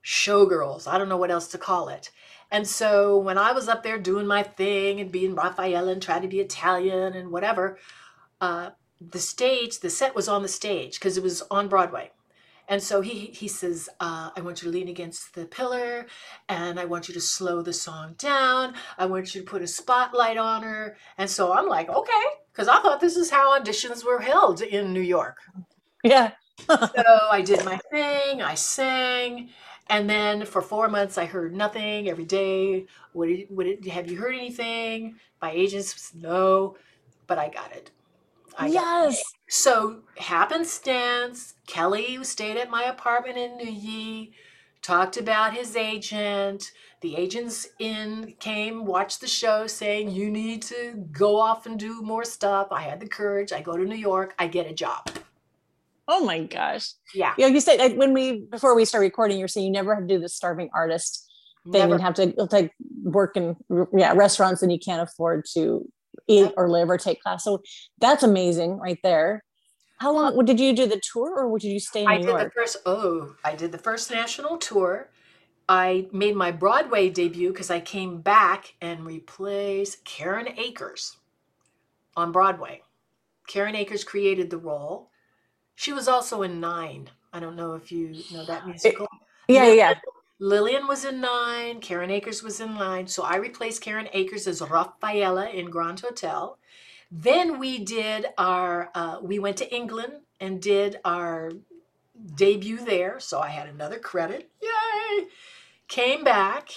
[0.03, 0.87] showgirls.
[0.87, 2.11] I don't know what else to call it.
[2.51, 6.23] And so when I was up there doing my thing and being Raffaela and trying
[6.23, 7.79] to be Italian and whatever,
[8.41, 12.13] uh, the stage, the set was on the stage because it was on Broadway.
[12.69, 16.07] And so he he says, uh, I want you to lean against the pillar
[16.49, 18.75] and I want you to slow the song down.
[18.99, 20.97] I want you to put a spotlight on her.
[21.19, 24.93] And so I'm like, okay, because I thought this is how auditions were held in
[24.93, 25.39] New York.
[26.03, 26.33] Yeah.
[26.69, 29.51] So I did my thing, I sang,
[29.89, 32.87] and then for four months I heard nothing every day.
[33.13, 35.17] What did, what did, have you heard anything?
[35.41, 36.77] My agents no,
[37.27, 37.91] but I got it.
[38.59, 39.19] I got it.
[39.49, 44.33] So happenstance, Kelly stayed at my apartment in New Neuilly,
[44.83, 46.73] talked about his agent.
[47.01, 52.03] The agents in came, watched the show, saying you need to go off and do
[52.03, 52.69] more stuff.
[52.71, 53.53] I had the courage.
[53.53, 54.35] I go to New York.
[54.39, 55.09] I get a job.
[56.09, 56.93] Oh my gosh.
[57.15, 59.95] Yeah, Yeah, you said like, when we before we start recording, you're saying you never
[59.95, 61.29] have to do the starving artist
[61.73, 61.95] thing never.
[61.95, 62.73] and have to like
[63.03, 63.57] work in
[63.97, 65.85] yeah restaurants and you can't afford to
[66.29, 67.45] eat or live or take class.
[67.45, 67.63] So
[67.99, 69.45] that's amazing right there.
[69.99, 72.47] How long did you do the tour or did you stay in I New did
[72.47, 72.77] the first.
[72.85, 75.09] Oh, I did the first national tour.
[75.69, 81.17] I made my Broadway debut because I came back and replaced Karen Akers
[82.17, 82.83] on Broadway.
[83.49, 85.11] Karen Akers created the role.
[85.75, 87.11] She was also in Nine.
[87.33, 89.09] I don't know if you know that musical.
[89.49, 89.95] yeah, yeah, yeah.
[90.39, 91.81] Liliane was in Nine.
[91.81, 93.07] Karen Akers was in Nine.
[93.07, 96.59] So I replaced Karen Akers as Raffaela in Grand Hotel.
[97.11, 101.53] Then we did our, uh, we went to England and did our
[102.35, 103.21] debut there.
[103.21, 104.51] So I had another credit.
[104.61, 105.27] Yay!
[105.89, 106.71] Came back,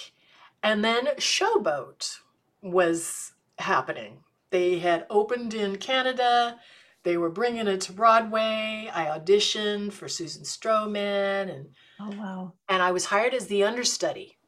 [0.62, 2.20] and then Showboat
[2.62, 4.18] was happening.
[4.50, 6.58] They had opened in Canada.
[7.02, 8.88] They were bringing it to Broadway.
[8.92, 11.70] I auditioned for Susan Stroman, and
[12.00, 12.52] Oh wow.
[12.68, 14.38] and I was hired as the understudy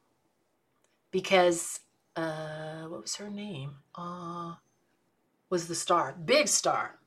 [1.11, 1.81] because
[2.15, 3.75] uh, what was her name?
[3.95, 4.55] Uh,
[5.49, 6.99] was the star, big star.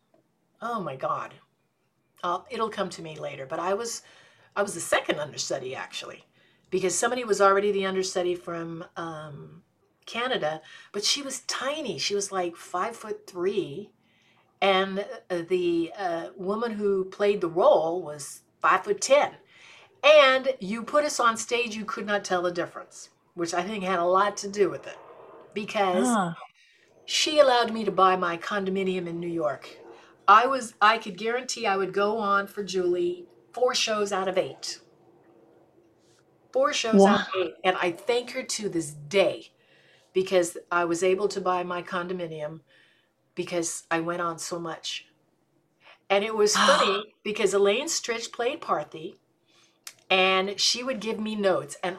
[0.62, 1.34] Oh my God,
[2.22, 3.46] uh, it'll come to me later.
[3.46, 4.02] But I was,
[4.54, 6.24] I was the second understudy actually,
[6.70, 9.62] because somebody was already the understudy from um,
[10.06, 10.60] Canada,
[10.92, 11.98] but she was tiny.
[11.98, 13.90] She was like five foot three,
[14.62, 19.32] and uh, the uh, woman who played the role was five foot ten.
[20.06, 23.82] And you put us on stage, you could not tell the difference, which I think
[23.82, 24.96] had a lot to do with it
[25.52, 26.34] because
[27.06, 29.68] she allowed me to buy my condominium in New York.
[30.28, 34.38] I was I could guarantee I would go on for Julie four shows out of
[34.38, 34.80] eight.
[36.52, 37.54] Four shows out of eight.
[37.64, 39.48] And I thank her to this day
[40.12, 42.60] because I was able to buy my condominium
[43.34, 45.06] because I went on so much.
[46.08, 49.16] And it was funny because Elaine Stritch played Parthy
[50.10, 51.76] and she would give me notes.
[51.82, 51.96] And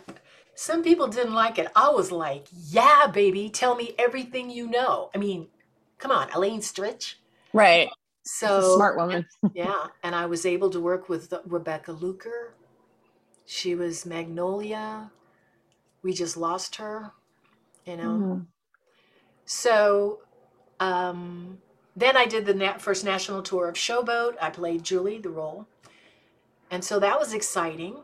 [0.55, 1.67] some people didn't like it.
[1.75, 5.09] I was like, yeah, baby, tell me everything you know.
[5.13, 5.47] I mean,
[5.97, 7.15] come on, Elaine Stritch.
[7.53, 7.89] right.
[8.23, 9.25] So smart woman.
[9.53, 12.53] yeah, and I was able to work with Rebecca Luker.
[13.45, 15.11] She was Magnolia.
[16.03, 17.13] We just lost her,
[17.85, 18.09] you know.
[18.19, 18.45] Mhm.
[19.45, 20.19] So
[20.79, 21.59] um,
[21.95, 24.35] then I did the na- first national tour of Showboat.
[24.41, 25.67] I played Julie, the role.
[26.71, 27.97] And so that was exciting.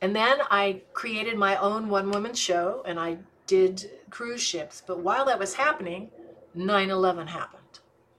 [0.00, 4.82] And then I created my own one woman show and I did cruise ships.
[4.86, 6.10] But while that was happening,
[6.54, 7.60] 9 11 happened.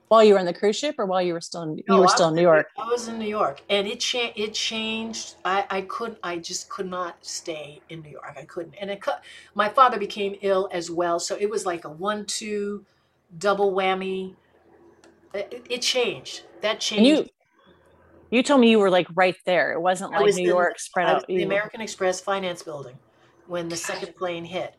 [0.08, 2.00] While you were on the cruise ship or while you were still in you No,
[2.02, 2.68] were still was in New York?
[2.78, 5.36] I was in New York, and it cha- it changed.
[5.44, 6.20] I I couldn't.
[6.22, 8.36] I just could not stay in New York.
[8.38, 8.76] I couldn't.
[8.76, 9.04] And it.
[9.56, 12.86] My father became ill as well, so it was like a one-two,
[13.40, 14.36] double whammy.
[15.34, 16.44] It, it- it changed.
[16.62, 17.00] That changed.
[17.00, 17.30] And you
[18.32, 19.74] you told me you were like right there.
[19.74, 21.28] It wasn't I like was New in- York spread out.
[21.28, 22.98] the American Express Finance Building
[23.48, 24.76] when the second plane hit,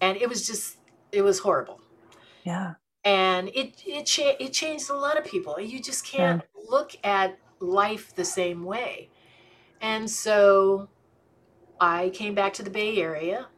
[0.00, 0.78] and it was just
[1.12, 1.80] it was horrible.
[2.44, 2.74] Yeah.
[3.04, 5.58] And it it cha- it changed a lot of people.
[5.60, 9.10] You just can't look at life the same way.
[9.80, 10.88] And so
[11.80, 13.48] I came back to the Bay Area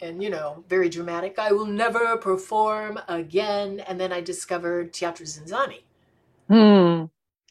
[0.00, 1.38] and you know, very dramatic.
[1.38, 3.80] I will never perform again.
[3.80, 5.84] And then I discovered Teatro ZinZanni.
[6.48, 7.04] Hmm.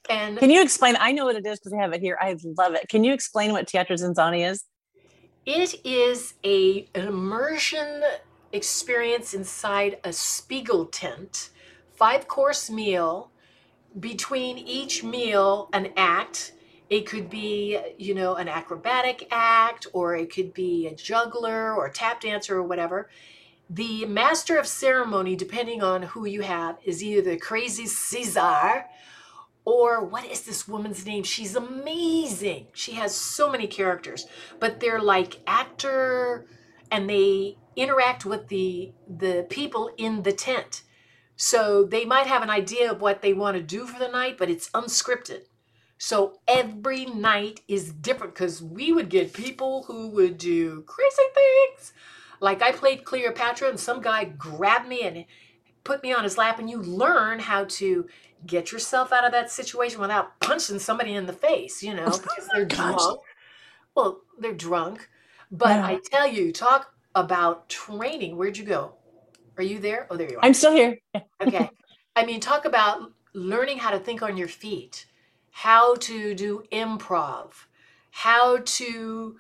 [0.10, 0.96] And Can you explain?
[1.00, 2.18] I know what it is because I have it here.
[2.20, 2.88] I love it.
[2.90, 4.64] Can you explain what Teatro ZinZanni is?
[5.46, 8.04] it is a an immersion
[8.54, 11.50] experience inside a Spiegeltent,
[11.96, 13.32] five course meal.
[14.00, 16.54] Between each meal, an act.
[16.90, 21.86] It could be, you know, an acrobatic act, or it could be a juggler or
[21.86, 23.10] a tap dancer or whatever.
[23.70, 28.86] The master of ceremony, depending on who you have, is either the crazy Caesar
[29.66, 31.24] or what is this woman's name?
[31.24, 32.68] She's amazing.
[32.74, 34.26] She has so many characters,
[34.60, 36.46] but they're like actor
[36.90, 40.84] and they interact with the the people in the tent.
[41.36, 44.38] So they might have an idea of what they want to do for the night,
[44.38, 45.42] but it's unscripted.
[45.98, 51.94] So every night is different because we would get people who would do crazy things.
[52.40, 55.26] Like I played Cleopatra and some guy grabbed me and
[55.84, 58.08] put me on his lap, and you learn how to
[58.46, 62.50] get yourself out of that situation without punching somebody in the face, you know, because
[62.54, 63.00] they're drunk.
[63.96, 65.10] Well, they're drunk.
[65.52, 65.86] But Yeah.
[65.86, 68.38] I tell you, talk about training.
[68.38, 68.94] Where'd you go?
[69.58, 70.08] Are you there?
[70.10, 70.46] Oh, there you are.
[70.46, 70.98] I'm still here.
[71.42, 71.70] Okay.
[72.16, 75.06] I mean, talk about learning how to think on your feet,
[75.52, 77.52] how to do improv,
[78.12, 79.38] how to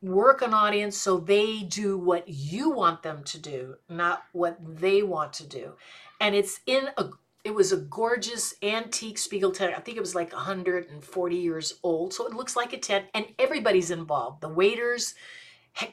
[0.00, 5.02] work an audience so they do what you want them to do, not what they
[5.02, 5.72] want to do.
[6.20, 7.10] And it's in a
[7.44, 9.74] it was a gorgeous antique Spiegeltent.
[9.74, 12.12] I think it was like 140 years old.
[12.12, 14.42] So it looks like a tent and everybody's involved.
[14.42, 15.14] The waiters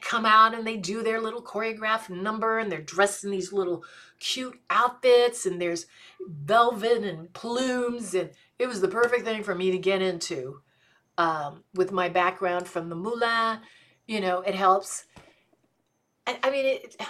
[0.00, 3.84] come out and they do their little choreographed number and they're dressed in these little
[4.18, 5.86] cute outfits and there's
[6.28, 10.60] velvet and plumes and it was the perfect thing for me to get into
[11.18, 13.60] um, with my background from the moulin
[14.06, 15.04] you know it helps
[16.26, 17.06] and i mean it i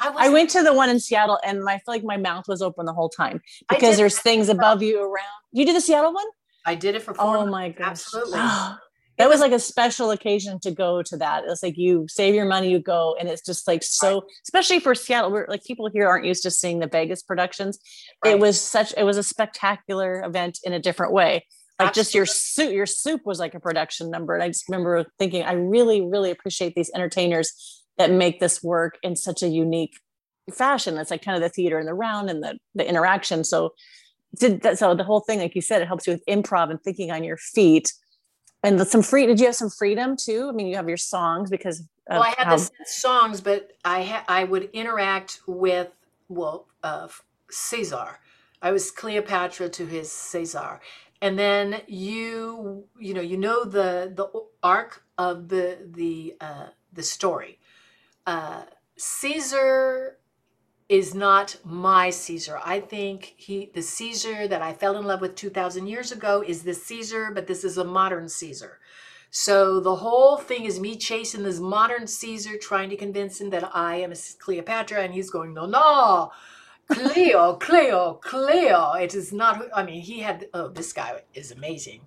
[0.00, 2.86] I went to the one in Seattle and I feel like my mouth was open
[2.86, 5.26] the whole time because there's things above you around.
[5.50, 6.26] You did the Seattle one?
[6.64, 7.88] i did it for four Oh my gosh.
[7.88, 8.38] absolutely
[9.18, 11.42] that was like a special occasion to go to that.
[11.46, 14.94] It's like you save your money, you go, and it's just like so, especially for
[14.94, 15.32] Seattle.
[15.32, 17.80] We're like people here aren't used to seeing the Vegas productions.
[18.24, 21.44] It was such it was a spectacular event in a different way.
[21.78, 24.34] Like just your soup, your soup was like a production number.
[24.34, 28.98] And I just remember thinking, I really, really appreciate these entertainers that make this work
[29.02, 29.94] in such a unique
[30.52, 30.98] fashion.
[30.98, 33.44] It's like kind of the theater and the round and the the interaction.
[33.44, 33.74] So
[34.38, 36.82] did that so the whole thing, like you said, it helps you with improv and
[36.82, 37.92] thinking on your feet.
[38.64, 40.48] And some free did you have some freedom too?
[40.48, 44.02] I mean, you have your songs because well i had how- the songs but i
[44.02, 45.88] ha- i would interact with
[46.28, 47.08] well uh
[47.50, 48.18] caesar
[48.62, 50.80] i was cleopatra to his caesar
[51.20, 54.28] and then you you know you know the the
[54.62, 57.58] arc of the the uh the story.
[58.26, 58.62] Uh
[58.96, 60.18] caesar
[60.88, 62.58] is not my caesar.
[62.64, 66.62] I think he the caesar that i fell in love with 2000 years ago is
[66.62, 68.78] this caesar but this is a modern caesar.
[69.30, 73.74] So the whole thing is me chasing this modern Caesar, trying to convince him that
[73.76, 76.32] I am a Cleopatra, and he's going, no, no,
[76.88, 78.92] Cleo, Cleo, Cleo.
[78.94, 79.62] It is not.
[79.74, 80.46] I mean, he had.
[80.54, 82.00] Oh, this guy is amazing.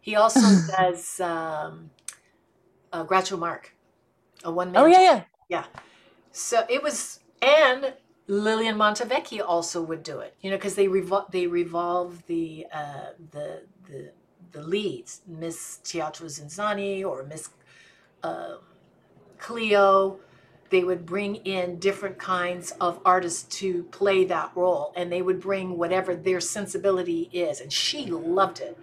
[0.00, 0.40] He also
[0.76, 1.90] does um,
[2.92, 3.70] uh, Groucho Marx,
[4.44, 4.82] a one man.
[4.82, 5.64] Oh yeah, yeah.
[6.32, 7.94] So it was, and
[8.26, 10.34] Liliane Montevecchi also would do it.
[10.40, 14.12] You know, because they revol- they revolve the uh, the the
[14.52, 17.50] the leads, Miss Teatro ZinZanni or Miss
[18.22, 18.58] um,
[19.38, 20.18] Cleo.
[20.70, 25.40] They would bring in different kinds of artists to play that role, and they would
[25.40, 27.60] bring whatever their sensibility is.
[27.60, 28.78] And she loved it.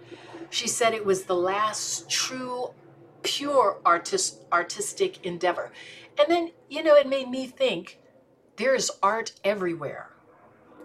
[0.50, 2.70] She said it was the last true,
[3.22, 5.72] pure artist artistic endeavor.
[6.18, 7.98] And then, you know, it made me think
[8.56, 10.10] there's art everywhere.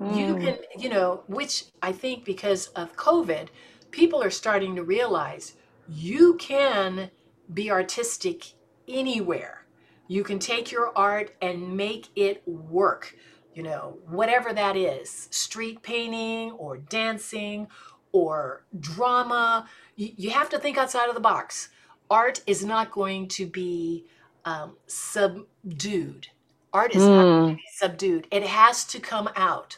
[0.06, 0.42] You Mm.
[0.42, 3.50] can, you know, which I think because of COVID,
[3.92, 5.56] people are starting to realize
[5.88, 7.12] you can
[7.54, 8.54] be artistic
[8.88, 9.66] anywhere.
[10.10, 13.16] You can take your art and make it work,
[13.54, 17.68] you know, whatever that is street painting or dancing
[18.12, 19.70] or drama.
[19.96, 21.70] You, you have to think outside of the box.
[22.10, 24.08] Art is not going to be
[24.46, 26.28] um, subdued.
[26.74, 27.58] Art is not going to Mm.
[27.58, 28.28] be subdued.
[28.32, 29.78] It has to come out.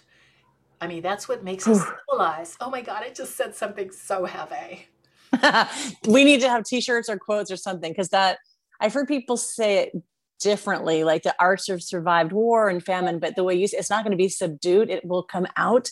[0.79, 2.55] I mean, that's what makes us civilized.
[2.61, 4.87] Oh my God, I just said something so heavy.
[6.07, 8.37] we need to have t-shirts or quotes or something because that
[8.79, 10.03] I've heard people say it
[10.41, 11.03] differently.
[11.03, 14.11] Like the arts have survived war and famine, but the way you it's not going
[14.11, 14.89] to be subdued.
[14.89, 15.89] It will come out.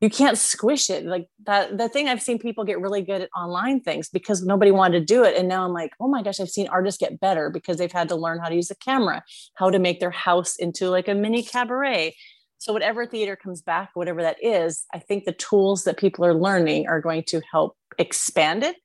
[0.00, 1.06] You can't squish it.
[1.06, 4.70] Like that the thing I've seen people get really good at online things because nobody
[4.70, 5.36] wanted to do it.
[5.36, 8.08] And now I'm like, oh my gosh, I've seen artists get better because they've had
[8.10, 9.24] to learn how to use a camera,
[9.54, 12.14] how to make their house into like a mini cabaret.
[12.58, 16.34] So whatever theater comes back, whatever that is, I think the tools that people are
[16.34, 18.76] learning are going to help expand it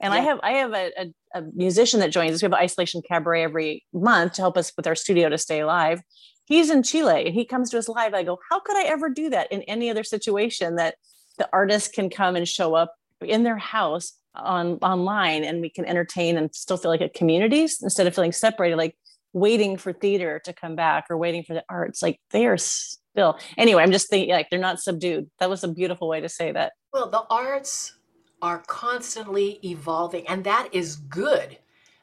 [0.00, 0.20] and yeah.
[0.20, 2.42] I have I have a, a, a, musician that joins us.
[2.42, 6.00] We have isolation cabaret every month to help us with our studio to stay alive.
[6.46, 8.14] He's in Chile and he comes to us live.
[8.14, 10.96] I go, how could I ever do that in any other situation that
[11.38, 15.84] the artist can come and show up in their house on online and we can
[15.84, 18.96] entertain and still feel like a community instead of feeling separated, like
[19.32, 22.02] waiting for theater to come back or waiting for the arts.
[22.02, 25.30] Like they are still anyway, I'm just thinking like they're not subdued.
[25.38, 26.72] That was a beautiful way to say that.
[26.92, 27.96] Well, the arts
[28.42, 31.58] are constantly evolving, and that is good.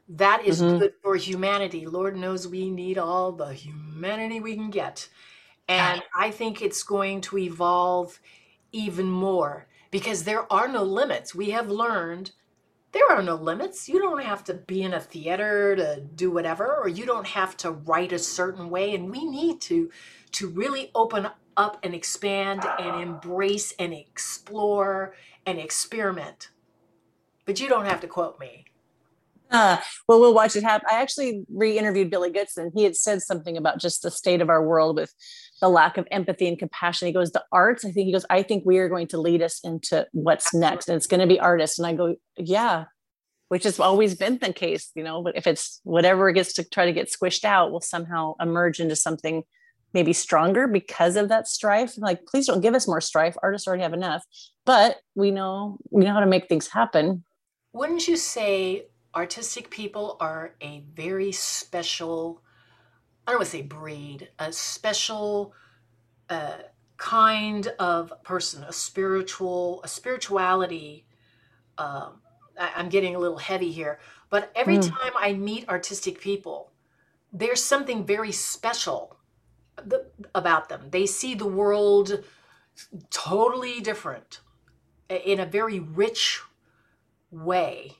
[0.09, 0.79] That is mm-hmm.
[0.79, 1.85] good for humanity.
[1.85, 5.09] Lord knows we need all the humanity we can get.
[5.67, 8.19] And I think it's going to evolve
[8.71, 11.35] even more because there are no limits.
[11.35, 12.31] We have learned
[12.93, 13.89] there are no limits.
[13.89, 17.57] You don't have to be in a theater to do whatever, or you don't have
[17.57, 18.95] to write a certain way.
[18.95, 19.91] And we need to
[20.33, 21.27] to really open
[21.57, 26.49] up and expand and embrace and explore and experiment.
[27.45, 28.65] But you don't have to quote me.
[29.49, 29.77] Uh,
[30.07, 30.87] well, we'll watch it happen.
[30.91, 32.71] I actually re-interviewed Billy Goodson.
[32.75, 35.13] He had said something about just the state of our world with
[35.61, 37.07] the lack of empathy and compassion.
[37.07, 39.41] He goes, "The arts." I think he goes, "I think we are going to lead
[39.41, 42.85] us into what's next, and it's going to be artists." And I go, "Yeah,"
[43.47, 45.23] which has always been the case, you know.
[45.23, 48.97] But if it's whatever gets to try to get squished out, will somehow emerge into
[48.97, 49.43] something
[49.93, 51.97] maybe stronger because of that strife.
[51.97, 53.35] Like please don't give us more strife.
[53.41, 54.23] Artists already have enough.
[54.65, 57.23] But we know we know how to make things happen.
[57.73, 62.43] Wouldn't you say artistic people are a very special
[63.25, 65.53] i don't want to say breed a special
[66.29, 66.57] uh,
[66.97, 71.07] kind of person a spiritual a spirituality
[71.79, 72.21] um,
[72.59, 74.87] I, i'm getting a little heavy here but every mm.
[74.87, 76.71] time i meet artistic people
[77.33, 79.16] there's something very special
[79.83, 80.05] the,
[80.35, 80.87] about them.
[80.91, 82.23] They see the world
[83.09, 84.39] totally different
[85.09, 86.41] in a very rich
[87.31, 87.97] way.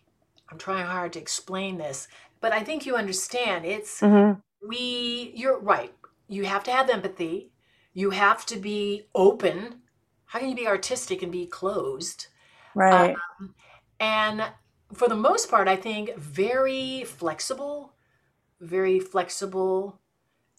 [0.50, 2.08] I'm trying hard to explain this,
[2.42, 3.66] but I think you understand.
[3.66, 4.40] It's mm-hmm.
[4.68, 5.94] we, you're right.
[6.28, 7.52] You have to have empathy.
[7.94, 9.82] You have to be open.
[10.26, 12.28] How can you be artistic and be closed?
[12.76, 13.16] Right.
[13.40, 13.56] Um,
[14.00, 14.44] and
[14.94, 17.94] for the most part, I think very flexible,
[18.62, 20.00] very flexible,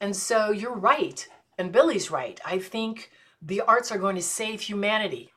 [0.01, 1.27] and so you're right.
[1.59, 2.41] And Billy's right.
[2.45, 3.11] I think
[3.43, 5.33] the arts are going to save humanity.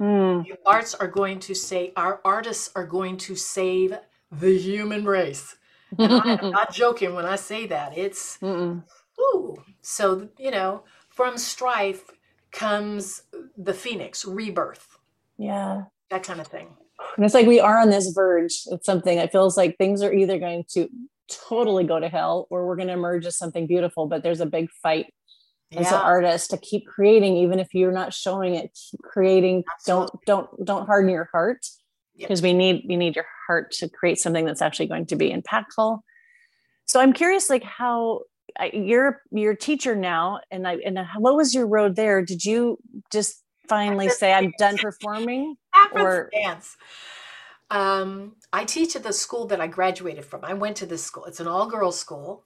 [0.00, 0.44] Mm.
[0.44, 3.96] The arts are going to say, our artists are going to save
[4.30, 5.56] the human race.
[5.98, 7.96] And I'm not joking when I say that.
[7.96, 8.84] It's, Mm-mm.
[9.18, 9.56] ooh.
[9.80, 12.04] So, you know, from strife
[12.52, 13.22] comes
[13.56, 14.98] the phoenix, rebirth.
[15.38, 15.84] Yeah.
[16.10, 16.68] That kind of thing.
[17.16, 18.64] And it's like we are on this verge.
[18.66, 20.90] It's something it feels like things are either going to
[21.28, 24.46] totally go to hell or we're going to emerge as something beautiful but there's a
[24.46, 25.12] big fight
[25.70, 25.80] yeah.
[25.80, 30.08] as an artist to keep creating even if you're not showing it keep creating Absolutely.
[30.26, 31.66] don't don't don't harden your heart
[32.16, 32.44] because yep.
[32.44, 36.00] we need we need your heart to create something that's actually going to be impactful
[36.86, 38.20] so i'm curious like how
[38.72, 42.78] you're you're a teacher now and i and what was your road there did you
[43.12, 45.54] just finally say i'm done performing
[45.92, 46.76] or dance
[47.70, 50.44] um, I teach at the school that I graduated from.
[50.44, 51.26] I went to this school.
[51.26, 52.44] It's an all-girls school.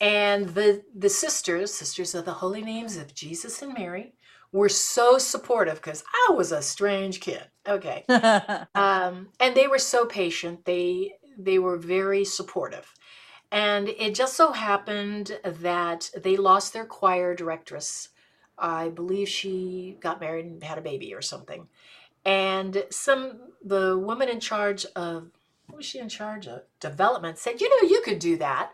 [0.00, 4.14] And the the sisters, sisters of the holy names of Jesus and Mary,
[4.52, 7.42] were so supportive because I was a strange kid.
[7.66, 8.04] Okay.
[8.74, 10.64] um, and they were so patient.
[10.64, 12.92] They they were very supportive.
[13.50, 18.08] And it just so happened that they lost their choir directress.
[18.58, 21.68] I believe she got married and had a baby or something
[22.24, 25.30] and some the woman in charge of
[25.66, 26.62] what was she in charge of?
[26.80, 28.72] Development said you know you could do that.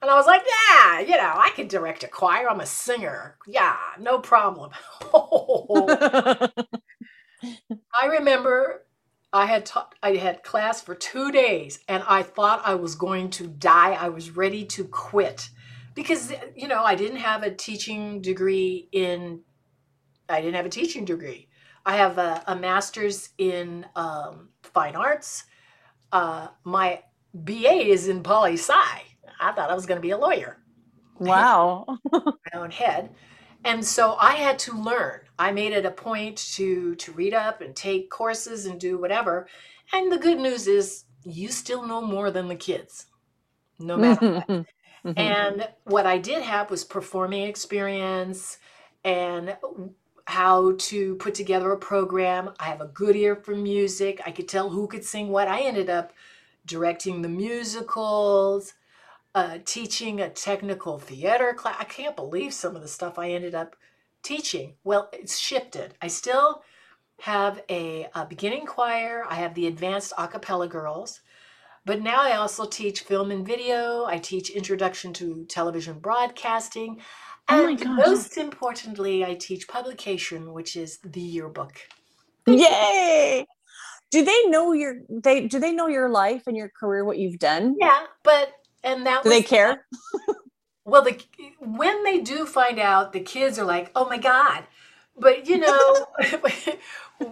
[0.00, 2.48] And i was like yeah you know i could direct a choir.
[2.48, 3.36] I'm a singer.
[3.46, 4.70] Yeah no problem.
[7.94, 8.84] I remember
[9.32, 13.30] i had taught i had class for two days and i thought i was going
[13.30, 13.92] to die.
[13.92, 15.48] I was ready to quit
[15.94, 19.40] because you know i didn't have a teaching degree in
[20.28, 21.48] i didn't have a teaching degree
[21.84, 25.44] I have a, a master's in um, fine arts.
[26.12, 27.02] Uh, my
[27.34, 28.74] BA is in poli sci.
[29.40, 30.58] I thought I was going to be a lawyer.
[31.18, 31.86] Wow.
[32.12, 33.10] my own head.
[33.64, 35.20] And so I had to learn.
[35.38, 39.46] I made it a point to to read up and take courses and do whatever.
[39.92, 43.06] And the good news is you still know more than the kids.
[43.78, 44.66] No matter what.
[45.04, 45.18] Mm-hmm.
[45.18, 48.58] And what I did have was performing experience
[49.04, 49.56] and
[50.26, 52.50] how to put together a program.
[52.60, 54.20] I have a good ear for music.
[54.24, 55.48] I could tell who could sing what.
[55.48, 56.12] I ended up
[56.66, 58.74] directing the musicals,
[59.34, 61.76] uh, teaching a technical theater class.
[61.78, 63.76] I can't believe some of the stuff I ended up
[64.22, 64.74] teaching.
[64.84, 65.94] Well, it's shifted.
[66.00, 66.62] I still
[67.20, 69.24] have a, a beginning choir.
[69.28, 71.20] I have the advanced a cappella girls.
[71.84, 74.04] But now I also teach film and video.
[74.04, 77.00] I teach introduction to television broadcasting.
[77.48, 81.78] Oh and most importantly, I teach publication, which is the yearbook.
[82.46, 83.46] Yay!
[84.10, 87.38] Do they know your they do they know your life and your career, what you've
[87.38, 87.76] done?
[87.78, 88.52] Yeah, but
[88.84, 89.86] and that do they care?
[90.84, 91.20] well, the
[91.60, 94.64] when they do find out, the kids are like, "Oh my god!"
[95.16, 96.06] But you know,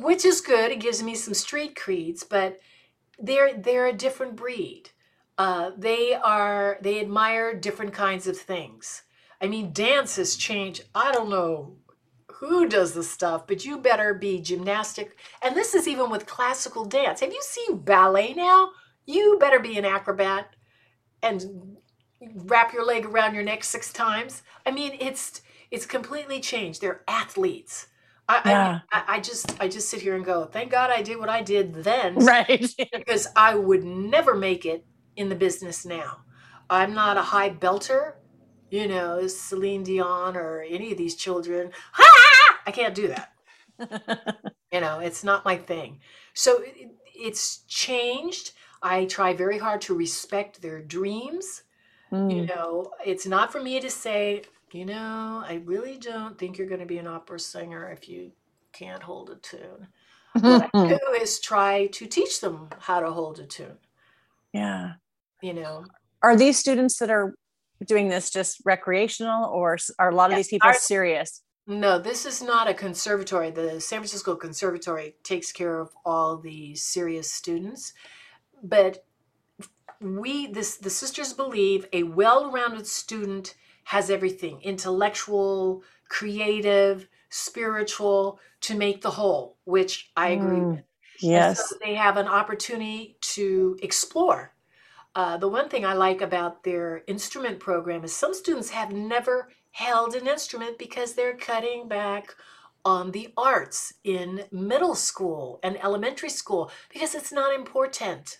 [0.00, 0.70] which is good.
[0.70, 2.58] It gives me some street creeds, but
[3.18, 4.90] they're they're a different breed.
[5.38, 9.02] Uh, they are they admire different kinds of things.
[9.42, 10.84] I mean, dance has changed.
[10.94, 11.76] I don't know
[12.30, 15.16] who does the stuff, but you better be gymnastic.
[15.42, 17.20] And this is even with classical dance.
[17.20, 18.70] Have you seen ballet now?
[19.04, 20.54] You better be an acrobat
[21.22, 21.76] and
[22.34, 24.42] wrap your leg around your neck six times.
[24.64, 26.80] I mean, it's it's completely changed.
[26.80, 27.88] They're athletes.
[28.28, 28.80] I, yeah.
[28.92, 31.42] I, I just I just sit here and go, thank God I did what I
[31.42, 32.14] did then.
[32.24, 32.66] Right.
[32.92, 34.84] because I would never make it
[35.16, 36.18] in the business now.
[36.70, 38.14] I'm not a high belter,
[38.72, 41.70] you know, Celine Dion or any of these children.
[41.92, 42.58] Ha!
[42.66, 43.32] I can't do that.
[44.72, 46.00] you know, it's not my thing.
[46.32, 48.52] So it, it's changed.
[48.82, 51.64] I try very hard to respect their dreams.
[52.10, 52.34] Mm.
[52.34, 54.42] You know, it's not for me to say,
[54.72, 58.32] you know, I really don't think you're going to be an opera singer if you
[58.72, 59.88] can't hold a tune.
[60.32, 63.76] what I do is try to teach them how to hold a tune.
[64.54, 64.94] Yeah.
[65.42, 65.84] You know,
[66.22, 67.34] are these students that are
[67.86, 71.42] doing this just recreational or are a lot of these people Our, serious?
[71.66, 73.50] No, this is not a conservatory.
[73.50, 77.92] The San Francisco Conservatory takes care of all the serious students.
[78.62, 79.04] But
[80.00, 83.54] we this the sisters believe a well-rounded student
[83.84, 90.84] has everything intellectual, creative, spiritual to make the whole, which I agree mm, with.
[91.20, 91.68] Yes.
[91.68, 94.51] So they have an opportunity to explore.
[95.14, 99.48] Uh, the one thing I like about their instrument program is some students have never
[99.72, 102.34] held an instrument because they're cutting back
[102.84, 108.38] on the arts in middle school and elementary school because it's not important.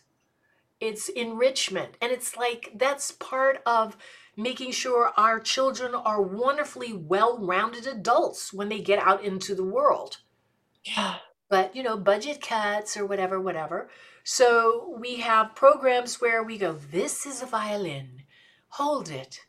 [0.81, 1.97] It's enrichment.
[2.01, 3.97] And it's like that's part of
[4.37, 9.65] making sure our children are wonderfully well rounded adults when they get out into the
[9.65, 10.19] world.
[10.85, 11.17] Yeah.
[11.49, 13.91] But, you know, budget cuts or whatever, whatever.
[14.25, 18.23] So we have programs where we go, this is a violin,
[18.69, 19.41] hold it,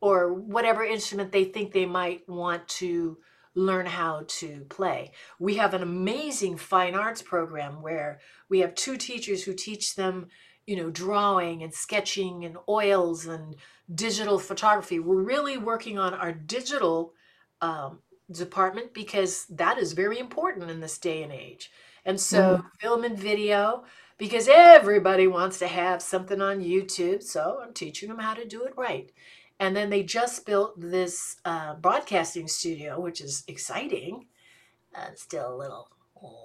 [0.00, 3.18] or whatever instrument they think they might want to
[3.54, 5.12] learn how to play.
[5.38, 10.28] We have an amazing fine arts program where we have two teachers who teach them,
[10.66, 13.56] you know, drawing and sketching and oils and
[13.92, 14.98] digital photography.
[14.98, 17.14] We're really working on our digital
[17.60, 17.98] um,
[18.30, 21.70] department because that is very important in this day and age.
[22.04, 22.80] And so, mm.
[22.80, 23.84] film and video,
[24.20, 27.24] because everybody wants to have something on YouTube.
[27.24, 29.10] So, I'm teaching them how to do it right.
[29.58, 34.26] And then they just built this uh, broadcasting studio, which is exciting.
[34.94, 35.88] Uh, still a little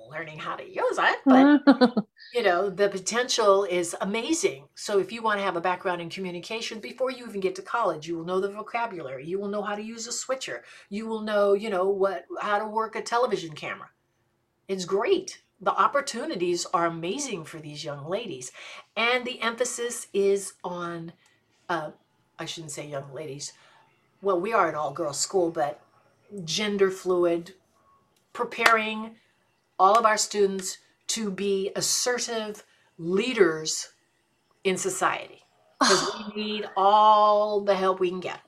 [0.10, 4.68] learning how to use it, but you know, the potential is amazing.
[4.76, 7.62] So if you want to have a background in communication before you even get to
[7.62, 11.08] college, you will know the vocabulary, you will know how to use a switcher, you
[11.08, 13.90] will know, you know, what how to work a television camera.
[14.68, 15.42] It's great.
[15.62, 18.52] The opportunities are amazing for these young ladies.
[18.96, 21.14] And the emphasis is on
[21.70, 21.92] uh,
[22.38, 23.54] I shouldn't say young ladies.
[24.22, 25.80] Well, we are an all girls school, but
[26.44, 27.54] gender fluid,
[28.34, 29.16] preparing
[29.80, 32.64] all of our students to be assertive
[32.98, 33.90] leaders
[34.64, 35.44] in society
[35.80, 38.40] because we need all the help we can get.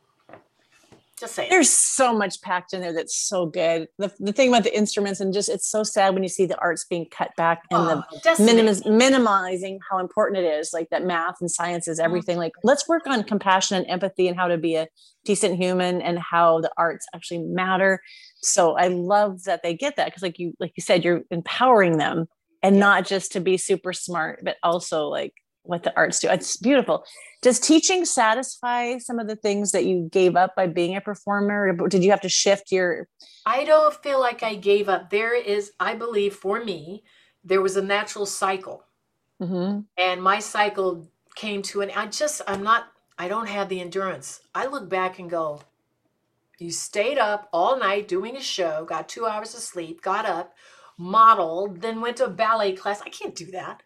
[1.19, 3.87] Just say There's so much packed in there that's so good.
[3.97, 6.57] The, the thing about the instruments and just it's so sad when you see the
[6.59, 11.03] arts being cut back and oh, the minim- minimizing how important it is, like that
[11.03, 12.33] math and science is everything.
[12.33, 12.41] Mm-hmm.
[12.41, 14.87] Like let's work on compassion and empathy and how to be a
[15.25, 17.99] decent human and how the arts actually matter.
[18.41, 21.97] So I love that they get that because like you like you said, you're empowering
[21.97, 22.27] them
[22.61, 25.33] and not just to be super smart, but also like
[25.67, 26.29] what the arts do.
[26.29, 27.05] It's beautiful.
[27.41, 31.73] Does teaching satisfy some of the things that you gave up by being a performer?
[31.87, 33.07] Did you have to shift your?
[33.45, 35.09] I don't feel like I gave up.
[35.09, 37.03] There is, I believe, for me,
[37.43, 38.83] there was a natural cycle,
[39.41, 39.81] mm-hmm.
[39.97, 41.91] and my cycle came to an.
[41.95, 42.87] I just, I'm not.
[43.19, 44.41] I don't have the endurance.
[44.53, 45.61] I look back and go,
[46.59, 50.53] you stayed up all night doing a show, got two hours of sleep, got up,
[50.97, 53.01] modeled, then went to a ballet class.
[53.01, 53.81] I can't do that.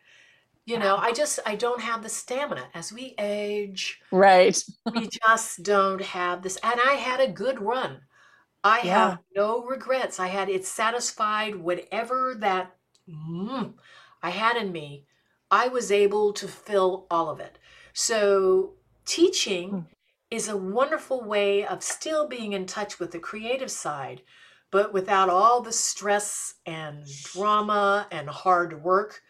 [0.66, 4.02] You know, I just I don't have the stamina as we age.
[4.12, 4.62] Right.
[4.94, 6.58] we just don't have this.
[6.64, 8.02] And I had a good run.
[8.64, 9.16] I Yeah.
[9.16, 10.20] have no regrets.
[10.20, 12.78] I had it satisfied whatever that
[13.10, 13.76] mm,
[14.24, 15.08] I had in me.
[15.52, 17.60] I was able to fill all of it.
[17.94, 19.86] So teaching Mm.
[20.30, 24.22] is a wonderful way of still being in touch with the creative side,
[24.72, 29.22] but without all the stress and drama and hard work.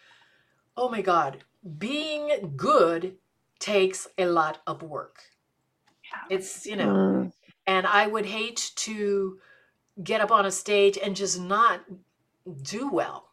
[0.78, 1.44] Oh my God,
[1.80, 3.18] being good
[3.60, 5.20] takes a lot of work.
[6.30, 7.32] It's, you know, Mm.
[7.68, 9.40] and I would hate to
[10.04, 11.82] get up on a stage and just not
[12.64, 13.30] do well.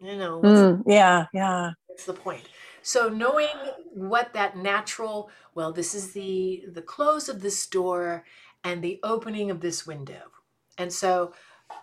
[0.00, 0.82] You know, Mm.
[0.86, 1.26] Yeah.
[1.32, 1.72] Yeah.
[1.88, 2.48] what's the point?
[2.82, 3.48] So knowing
[3.94, 8.24] what that natural, well, this is the the close of this door
[8.64, 10.32] and the opening of this window.
[10.78, 11.34] And so,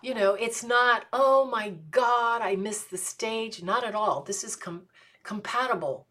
[0.02, 3.62] you know, it's not, oh my God, I missed the stage.
[3.62, 4.22] Not at all.
[4.22, 4.88] This is com-
[5.22, 6.06] compatible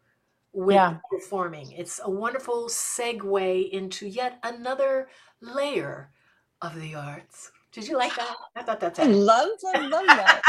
[0.52, 0.98] with Yeah.
[1.10, 1.72] performing.
[1.72, 5.08] It's a wonderful segue into yet another
[5.40, 6.10] layer
[6.60, 7.52] of the arts.
[7.72, 8.34] Did you like that?
[8.56, 9.14] I thought that's I it.
[9.14, 10.42] love, love that.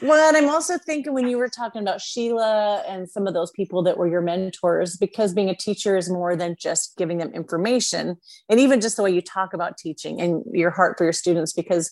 [0.00, 3.50] Well, and I'm also thinking when you were talking about Sheila and some of those
[3.50, 7.32] people that were your mentors, because being a teacher is more than just giving them
[7.32, 8.16] information,
[8.48, 11.52] and even just the way you talk about teaching and your heart for your students.
[11.52, 11.90] Because,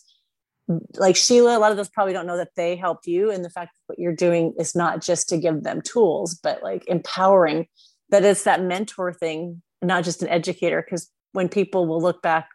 [0.95, 3.51] like Sheila, a lot of those probably don't know that they helped you, and the
[3.51, 7.67] fact that what you're doing is not just to give them tools, but like empowering.
[8.11, 10.83] That it's that mentor thing, not just an educator.
[10.83, 12.49] Because when people will look back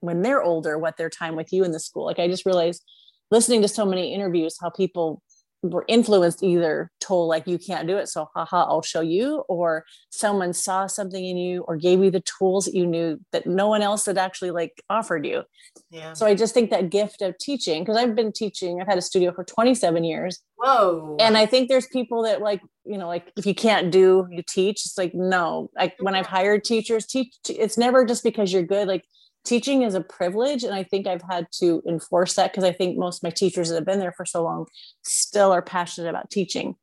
[0.00, 2.82] when they're older, what their time with you in the school, like I just realized
[3.30, 5.22] listening to so many interviews how people
[5.70, 9.84] were influenced either told like you can't do it so haha i'll show you or
[10.10, 13.68] someone saw something in you or gave you the tools that you knew that no
[13.68, 15.42] one else had actually like offered you
[15.90, 16.12] Yeah.
[16.12, 19.02] so i just think that gift of teaching because i've been teaching i've had a
[19.02, 21.16] studio for 27 years Whoa.
[21.18, 24.42] and i think there's people that like you know like if you can't do you
[24.46, 28.62] teach it's like no like when i've hired teachers teach it's never just because you're
[28.62, 29.04] good like
[29.44, 32.98] teaching is a privilege and i think i've had to enforce that because i think
[32.98, 34.66] most of my teachers that have been there for so long
[35.02, 36.76] still are passionate about teaching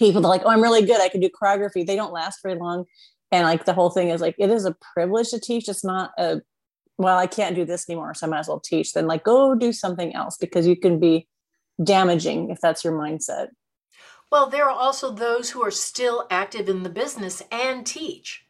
[0.00, 0.22] people.
[0.22, 1.00] That are like oh i'm really good.
[1.00, 1.86] I can do choreography.
[1.86, 2.86] They don't last very long
[3.30, 5.68] and like the whole thing is like it is a privilege to teach.
[5.68, 6.40] It's not a
[6.98, 8.92] well i can't do this anymore so i might as well teach.
[8.92, 11.28] Then like go do something else because you can be
[11.82, 13.48] damaging if that's your mindset.
[14.32, 18.44] Well, there are also those who are still active in the business and teach.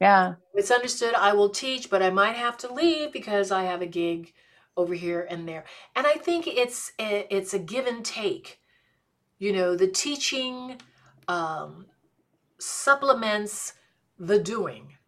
[0.00, 3.82] Yeah It's understood I will teach, but I might have to leave because I have
[3.82, 4.32] a gig
[4.76, 5.64] over here and there.
[5.94, 8.60] And I think it's a, it's a give and take.
[9.38, 10.80] You know, the teaching
[11.28, 11.86] um,
[12.60, 13.74] supplements
[14.18, 14.98] the doing.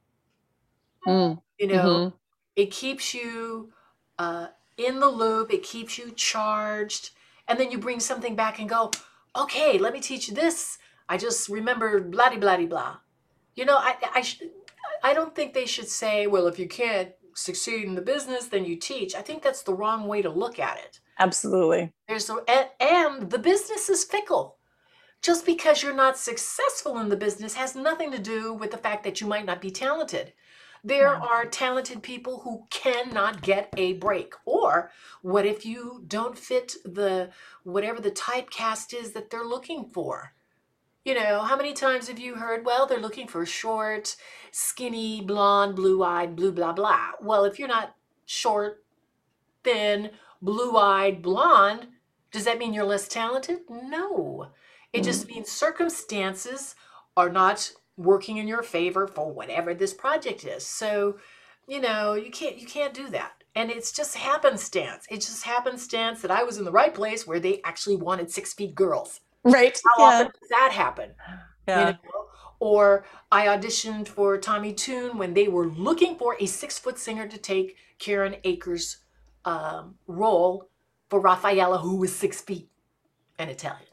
[1.06, 2.12] Mm, You know, mhm.
[2.56, 3.72] it keeps you
[4.18, 7.10] uh, in the loop, it keeps you charged,
[7.48, 8.90] and then you bring something back and go,
[9.36, 10.78] okay, let me teach you this.
[11.08, 12.98] I just remembered blah blah blah blah.
[13.54, 14.42] You know, I I sh-
[15.02, 18.64] I don't think they should say, well, if you can't succeed in the business, then
[18.64, 19.14] you teach.
[19.14, 21.00] I think that's the wrong way to look at it.
[21.18, 22.36] absolutely There's a,
[22.80, 24.58] and, the business is fickle.
[25.22, 29.04] Just because you're not successful in the business has nothing to do with the fact
[29.04, 30.32] that you might not be talented.
[30.84, 31.20] There Yeah.
[31.20, 34.34] are talented people who cannot get a break.
[34.44, 34.90] Or
[35.22, 37.30] what if you don't fit the
[37.62, 40.34] whatever the typecast is that they're looking for?
[41.04, 44.14] You know, how many times have you heard, well, they're looking for short,
[44.52, 47.12] skinny, blonde, blue eyed, blue, blah, blah.
[47.20, 48.84] Well, if you're not short,
[49.64, 51.88] thin, blue eyed, blonde,
[52.30, 53.60] does that mean you're less talented?
[53.68, 54.48] No.
[54.92, 55.04] It mm-hmm.
[55.04, 56.76] just means circumstances
[57.16, 60.64] are not working in your favor for whatever this project is.
[60.66, 61.18] So,
[61.66, 63.32] you know, you can't you can't do that.
[63.54, 65.06] And it's just happenstance.
[65.10, 68.54] It's just happenstance that I was in the right place where they actually wanted six
[68.54, 69.20] feet girls.
[69.44, 71.12] Right How yeah, often does that happen?
[71.66, 71.92] yeah.
[71.92, 72.26] You know?
[72.60, 77.26] Or I auditioned for Tommy Tune when they were looking for a six foot singer
[77.28, 78.98] to take Karen Akers'
[79.44, 80.68] um, role
[81.10, 82.70] for Raffaela, who was six feet
[83.38, 83.88] and Italian.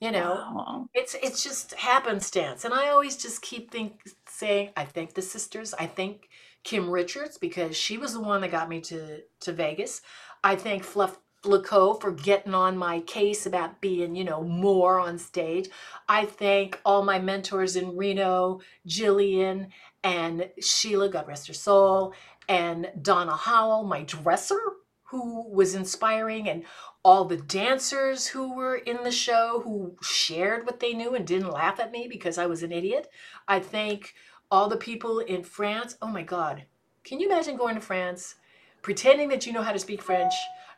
[0.00, 0.88] You know, Wow.
[0.94, 5.74] it's it's just happenstance, and I always just keep think saying I thank the sisters.
[5.74, 6.28] I thank
[6.64, 10.02] Kim Richards because she was the one that got me to to Vegas.
[10.44, 15.18] I thank Fluff LeCoque for getting on my case about being you know more on
[15.18, 15.68] stage.
[16.08, 19.68] I thank all my mentors in Reno, Jillian
[20.02, 22.12] and Sheila, God rest her soul,
[22.48, 24.60] and Donna Howell, my dresser,
[25.04, 26.64] who was inspiring, and
[27.02, 31.50] all the dancers who were in the show who shared what they knew and didn't
[31.50, 33.08] laugh at me because I was an idiot.
[33.46, 34.14] I thank
[34.50, 35.96] all the people in France.
[36.00, 36.64] Oh my God.
[37.02, 38.36] Can you imagine going to France,
[38.82, 40.32] pretending that you know how to speak French,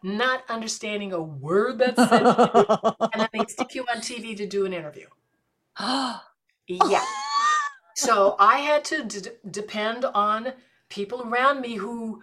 [0.07, 4.65] not understanding a word that's said, and then they stick you on TV to do
[4.65, 5.07] an interview?
[5.81, 7.05] yeah.
[7.97, 10.53] So I had to d- depend on
[10.89, 12.23] people around me who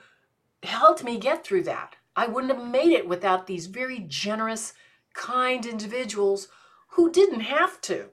[0.64, 1.96] helped me get through that.
[2.16, 4.74] I wouldn't have made it without these very generous,
[5.14, 6.48] kind individuals
[6.90, 8.10] who didn't have to,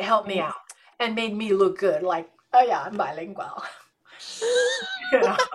[0.00, 0.44] help me mm.
[0.44, 0.54] out
[0.98, 2.02] and made me look good.
[2.02, 3.62] Like, oh yeah, I'm bilingual.
[5.12, 5.36] you know?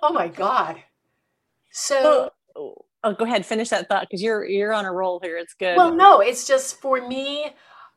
[0.00, 0.76] Oh my God.
[1.72, 2.30] So
[3.04, 5.36] oh, go ahead, finish that thought because you're you're on a roll here.
[5.36, 5.76] It's good.
[5.76, 7.50] Well, no, it's just for me,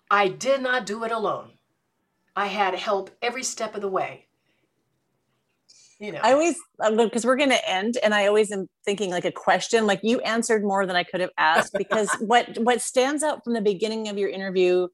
[0.09, 1.51] I did not do it alone.
[2.36, 4.28] I had help every step of the way.
[5.99, 6.20] You know.
[6.24, 6.55] I always
[6.97, 9.86] because we're going to end, and I always am thinking like a question.
[9.86, 13.53] Like you answered more than I could have asked because what what stands out from
[13.53, 14.88] the beginning of your interview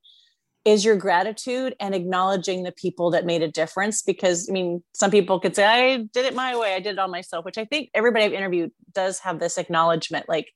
[0.68, 4.02] is your gratitude and acknowledging the people that made a difference?
[4.02, 7.00] Because i mean some people could say i did it my way i did it
[7.00, 10.52] all myself which i think everybody i've interviewed does have this acknowledgement like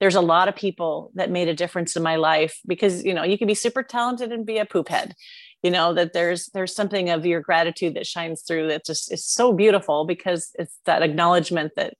[0.00, 3.24] there's a lot of people that made a difference in my life because you know
[3.24, 5.14] you can be super talented and be a poop head
[5.62, 9.24] you know that there's there's something of your gratitude that shines through that just is
[9.24, 11.94] so beautiful because it's that acknowledgement that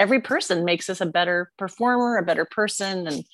[0.00, 3.24] every person makes us a better performer a better person and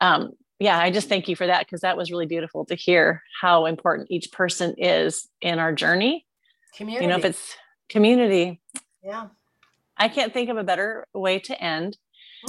[0.00, 3.22] um, yeah, I just thank you for that because that was really beautiful to hear
[3.40, 6.26] how important each person is in our journey.
[6.74, 7.04] Community.
[7.04, 7.56] You know, if it's
[7.88, 8.60] community.
[9.02, 9.28] Yeah.
[9.96, 11.96] I can't think of a better way to end.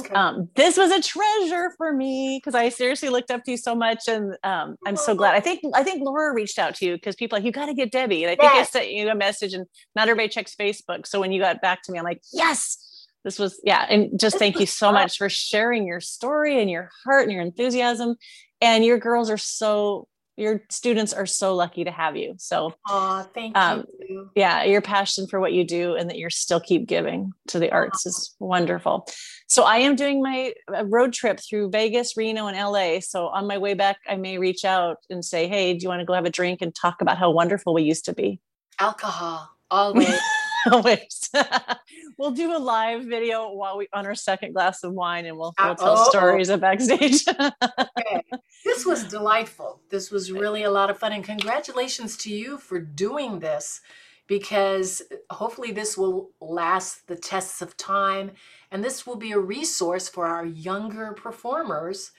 [0.00, 0.14] Okay.
[0.14, 3.74] Um, this was a treasure for me because I seriously looked up to you so
[3.74, 5.34] much, and um, I'm so glad.
[5.34, 7.74] I think I think Laura reached out to you because people like you got to
[7.74, 8.68] get Debbie, and I think yes.
[8.68, 11.06] I sent you a message, and not everybody checks Facebook.
[11.06, 12.78] So when you got back to me, I'm like, yes,
[13.24, 16.90] this was yeah and just thank you so much for sharing your story and your
[17.04, 18.16] heart and your enthusiasm.
[18.62, 20.06] And your girls are so
[20.36, 22.34] your students are so lucky to have you.
[22.38, 24.30] So oh thank um, you.
[24.34, 27.70] yeah your passion for what you do and that you're still keep giving to the
[27.70, 29.06] arts is wonderful.
[29.48, 30.54] So i am doing my
[30.84, 34.64] road trip through vegas reno and la so on my way back i may reach
[34.64, 37.18] out and say hey do you want to go have a drink and talk about
[37.18, 38.40] how wonderful we used to be?
[38.78, 40.20] Alcohol always
[40.70, 41.30] always.
[42.18, 45.54] we'll do a live video while we on our second glass of wine and we'll,
[45.58, 46.08] we'll tell oh.
[46.08, 47.24] stories of backstage.
[47.62, 48.22] okay.
[48.64, 49.80] This was delightful.
[49.90, 51.12] This was really a lot of fun.
[51.12, 53.80] And congratulations to you for doing this
[54.26, 58.32] because hopefully this will last the tests of time
[58.70, 62.12] and this will be a resource for our younger performers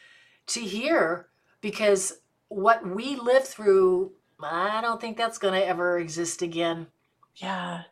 [0.47, 1.27] to hear
[1.61, 2.13] because
[2.49, 4.13] what we lived through
[4.43, 6.87] I don't think that's going to ever exist again.
[7.35, 7.83] Yeah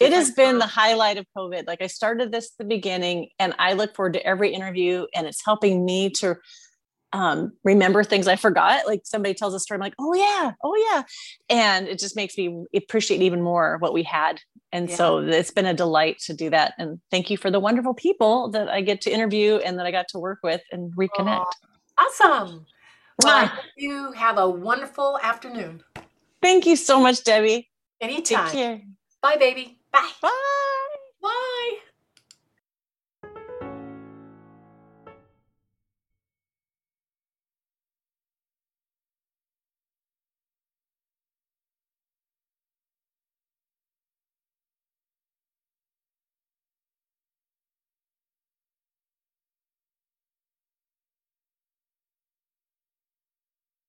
[0.00, 1.66] it has been the highlight of COVID.
[1.66, 5.26] Like I started this at the beginning and I look forward to every interview and
[5.26, 6.36] it's helping me to
[7.12, 8.86] um, remember things I forgot.
[8.86, 11.02] Like somebody tells a story, I'm like, oh yeah, oh yeah.
[11.48, 14.40] And it just makes me appreciate even more what we had.
[14.72, 14.96] And yeah.
[14.96, 16.74] so it's been a delight to do that.
[16.78, 19.90] And thank you for the wonderful people that I get to interview and that I
[19.90, 21.46] got to work with and reconnect.
[21.98, 22.66] Awesome.
[23.24, 25.82] Well, you have a wonderful afternoon.
[26.40, 27.68] Thank you so much, Debbie.
[28.00, 28.52] Anytime.
[29.20, 29.77] Bye, baby.
[30.20, 30.67] 拜。